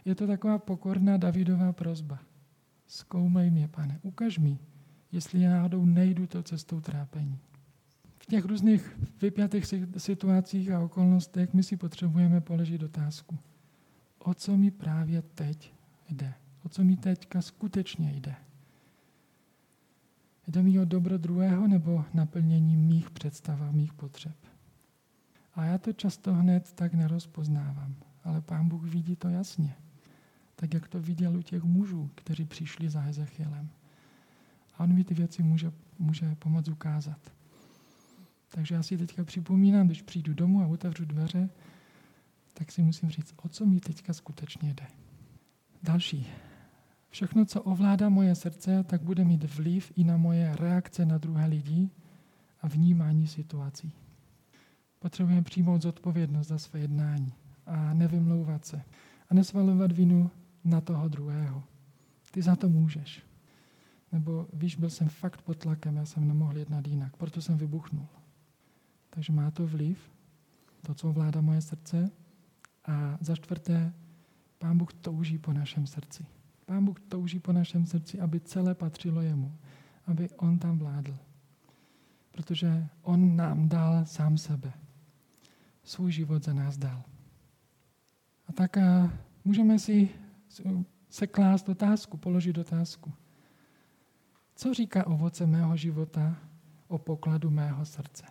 Je 0.04 0.14
to 0.14 0.26
taková 0.26 0.58
pokorná 0.58 1.16
Davidová 1.16 1.72
prozba. 1.72 2.18
Zkoumej 2.86 3.50
mě, 3.50 3.68
pane, 3.68 3.98
ukaž 4.02 4.38
mi, 4.38 4.58
jestli 5.12 5.40
já 5.40 5.50
náhodou 5.50 5.84
nejdu 5.84 6.26
to 6.26 6.42
cestou 6.42 6.80
trápení. 6.80 7.38
V 8.18 8.26
těch 8.26 8.44
různých 8.44 8.98
vypjatých 9.22 9.66
situacích 9.96 10.70
a 10.70 10.80
okolnostech 10.80 11.54
my 11.54 11.62
si 11.62 11.76
potřebujeme 11.76 12.40
položit 12.40 12.82
otázku. 12.82 13.38
O 14.18 14.34
co 14.34 14.56
mi 14.56 14.70
právě 14.70 15.22
teď 15.22 15.74
jde? 16.08 16.34
O 16.64 16.68
co 16.68 16.84
mi 16.84 16.96
teďka 16.96 17.42
skutečně 17.42 18.12
jde? 18.12 18.34
Jde 20.46 20.62
mi 20.62 20.78
o 20.78 20.84
dobro 20.84 21.18
druhého 21.18 21.68
nebo 21.68 22.04
naplnění 22.14 22.76
mých 22.76 23.10
představ 23.10 23.60
a 23.60 23.72
mých 23.72 23.92
potřeb? 23.92 24.36
A 25.54 25.64
já 25.64 25.78
to 25.78 25.92
často 25.92 26.34
hned 26.34 26.72
tak 26.72 26.94
nerozpoznávám, 26.94 27.94
ale 28.24 28.40
pán 28.40 28.68
Bůh 28.68 28.84
vidí 28.84 29.16
to 29.16 29.28
jasně. 29.28 29.74
Tak, 30.56 30.74
jak 30.74 30.88
to 30.88 31.00
viděl 31.00 31.36
u 31.36 31.42
těch 31.42 31.62
mužů, 31.62 32.10
kteří 32.14 32.44
přišli 32.44 32.88
za 32.88 33.02
Ezechielem. 33.04 33.68
A 34.74 34.84
on 34.84 34.94
mi 34.94 35.04
ty 35.04 35.14
věci 35.14 35.42
může, 35.42 35.72
může 35.98 36.34
pomoct 36.34 36.68
ukázat. 36.68 37.32
Takže 38.48 38.74
já 38.74 38.82
si 38.82 38.98
teďka 38.98 39.24
připomínám, 39.24 39.86
když 39.86 40.02
přijdu 40.02 40.34
domů 40.34 40.62
a 40.62 40.66
otevřu 40.66 41.04
dveře, 41.04 41.50
tak 42.54 42.72
si 42.72 42.82
musím 42.82 43.10
říct, 43.10 43.34
o 43.36 43.48
co 43.48 43.66
mi 43.66 43.80
teďka 43.80 44.12
skutečně 44.12 44.74
jde. 44.74 44.86
Další. 45.82 46.26
Všechno, 47.16 47.44
co 47.44 47.62
ovládá 47.62 48.08
moje 48.08 48.34
srdce, 48.34 48.84
tak 48.84 49.02
bude 49.02 49.24
mít 49.24 49.44
vliv 49.54 49.92
i 49.96 50.04
na 50.04 50.16
moje 50.16 50.56
reakce 50.56 51.06
na 51.06 51.18
druhé 51.18 51.46
lidi 51.46 51.90
a 52.60 52.68
vnímání 52.68 53.26
situací. 53.26 53.92
Potřebujeme 54.98 55.42
přijmout 55.42 55.82
zodpovědnost 55.82 56.46
za 56.46 56.58
své 56.58 56.80
jednání 56.80 57.32
a 57.66 57.94
nevymlouvat 57.94 58.64
se 58.64 58.82
a 59.30 59.34
nesvalovat 59.34 59.92
vinu 59.92 60.30
na 60.64 60.80
toho 60.80 61.08
druhého. 61.08 61.62
Ty 62.30 62.42
za 62.42 62.56
to 62.56 62.68
můžeš. 62.68 63.22
Nebo 64.12 64.48
víš, 64.52 64.76
byl 64.76 64.90
jsem 64.90 65.08
fakt 65.08 65.42
pod 65.42 65.58
tlakem, 65.58 65.96
já 65.96 66.04
jsem 66.04 66.28
nemohl 66.28 66.58
jednat 66.58 66.86
jinak, 66.86 67.16
proto 67.16 67.42
jsem 67.42 67.58
vybuchnul. 67.58 68.06
Takže 69.10 69.32
má 69.32 69.50
to 69.50 69.66
vliv, 69.66 70.10
to, 70.82 70.94
co 70.94 71.08
ovládá 71.08 71.40
moje 71.40 71.60
srdce. 71.60 72.10
A 72.84 73.18
za 73.20 73.36
čtvrté, 73.36 73.92
Pán 74.58 74.78
Bůh 74.78 74.92
touží 74.92 75.38
po 75.38 75.52
našem 75.52 75.86
srdci. 75.86 76.26
Pán 76.66 76.84
Bůh 76.84 77.00
touží 77.00 77.38
po 77.38 77.52
našem 77.52 77.86
srdci, 77.86 78.20
aby 78.20 78.40
celé 78.40 78.74
patřilo 78.74 79.22
jemu, 79.22 79.52
aby 80.06 80.30
on 80.30 80.58
tam 80.58 80.78
vládl. 80.78 81.18
Protože 82.32 82.88
on 83.02 83.36
nám 83.36 83.68
dal 83.68 84.06
sám 84.06 84.38
sebe. 84.38 84.72
Svůj 85.84 86.12
život 86.12 86.44
za 86.44 86.52
nás 86.52 86.78
dal. 86.78 87.02
A 88.46 88.52
tak 88.52 88.76
a 88.76 89.12
můžeme 89.44 89.78
si 89.78 90.08
se 91.10 91.26
klást 91.26 91.68
otázku, 91.68 92.16
položit 92.16 92.58
otázku. 92.58 93.12
Co 94.54 94.74
říká 94.74 95.06
ovoce 95.06 95.46
mého 95.46 95.76
života 95.76 96.36
o 96.88 96.98
pokladu 96.98 97.50
mého 97.50 97.84
srdce? 97.84 98.24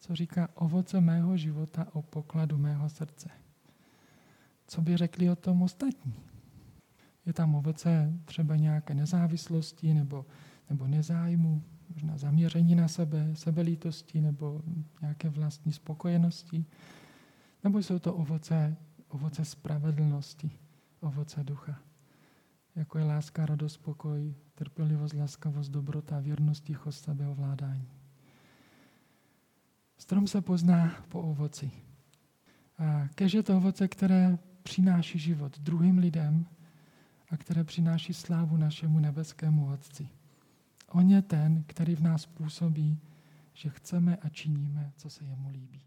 Co 0.00 0.14
říká 0.14 0.48
ovoce 0.54 1.00
mého 1.00 1.36
života 1.36 1.86
o 1.92 2.02
pokladu 2.02 2.58
mého 2.58 2.88
srdce? 2.88 3.28
Co 4.66 4.82
by 4.82 4.96
řekli 4.96 5.30
o 5.30 5.36
tom 5.36 5.62
ostatní? 5.62 6.14
Je 7.28 7.34
tam 7.34 7.54
ovoce 7.54 8.12
třeba 8.24 8.56
nějaké 8.56 8.94
nezávislosti 8.94 9.94
nebo, 9.94 10.26
nebo 10.70 10.86
nezájmu, 10.86 11.62
možná 11.94 12.18
zaměření 12.18 12.74
na 12.74 12.88
sebe, 12.88 13.30
sebelítosti 13.34 14.20
nebo 14.20 14.62
nějaké 15.00 15.28
vlastní 15.28 15.72
spokojenosti? 15.72 16.64
Nebo 17.64 17.78
jsou 17.78 17.98
to 17.98 18.14
ovoce, 18.14 18.76
ovoce 19.08 19.44
spravedlnosti, 19.44 20.50
ovoce 21.00 21.44
ducha? 21.44 21.78
Jako 22.76 22.98
je 22.98 23.04
láska, 23.04 23.46
radost, 23.46 23.76
pokoj, 23.76 24.34
trpělivost, 24.54 25.14
laskavost, 25.14 25.70
dobrota, 25.70 26.20
věrnost, 26.20 26.64
tichost, 26.64 27.04
sebeovládání. 27.04 27.88
Strom 29.98 30.26
se 30.26 30.40
pozná 30.40 30.94
po 31.08 31.20
ovoci. 31.20 31.70
A 32.78 33.08
kež 33.14 33.32
je 33.32 33.42
to 33.42 33.56
ovoce, 33.56 33.88
které 33.88 34.38
přináší 34.62 35.18
život 35.18 35.58
druhým 35.58 35.98
lidem 35.98 36.46
a 37.30 37.36
které 37.36 37.64
přináší 37.64 38.14
slávu 38.14 38.56
našemu 38.56 38.98
nebeskému 38.98 39.72
Otci. 39.72 40.08
On 40.88 41.10
je 41.10 41.22
ten, 41.22 41.64
který 41.66 41.94
v 41.94 42.00
nás 42.00 42.26
působí, 42.26 42.98
že 43.54 43.70
chceme 43.70 44.16
a 44.16 44.28
činíme, 44.28 44.92
co 44.96 45.10
se 45.10 45.24
jemu 45.24 45.48
líbí. 45.48 45.82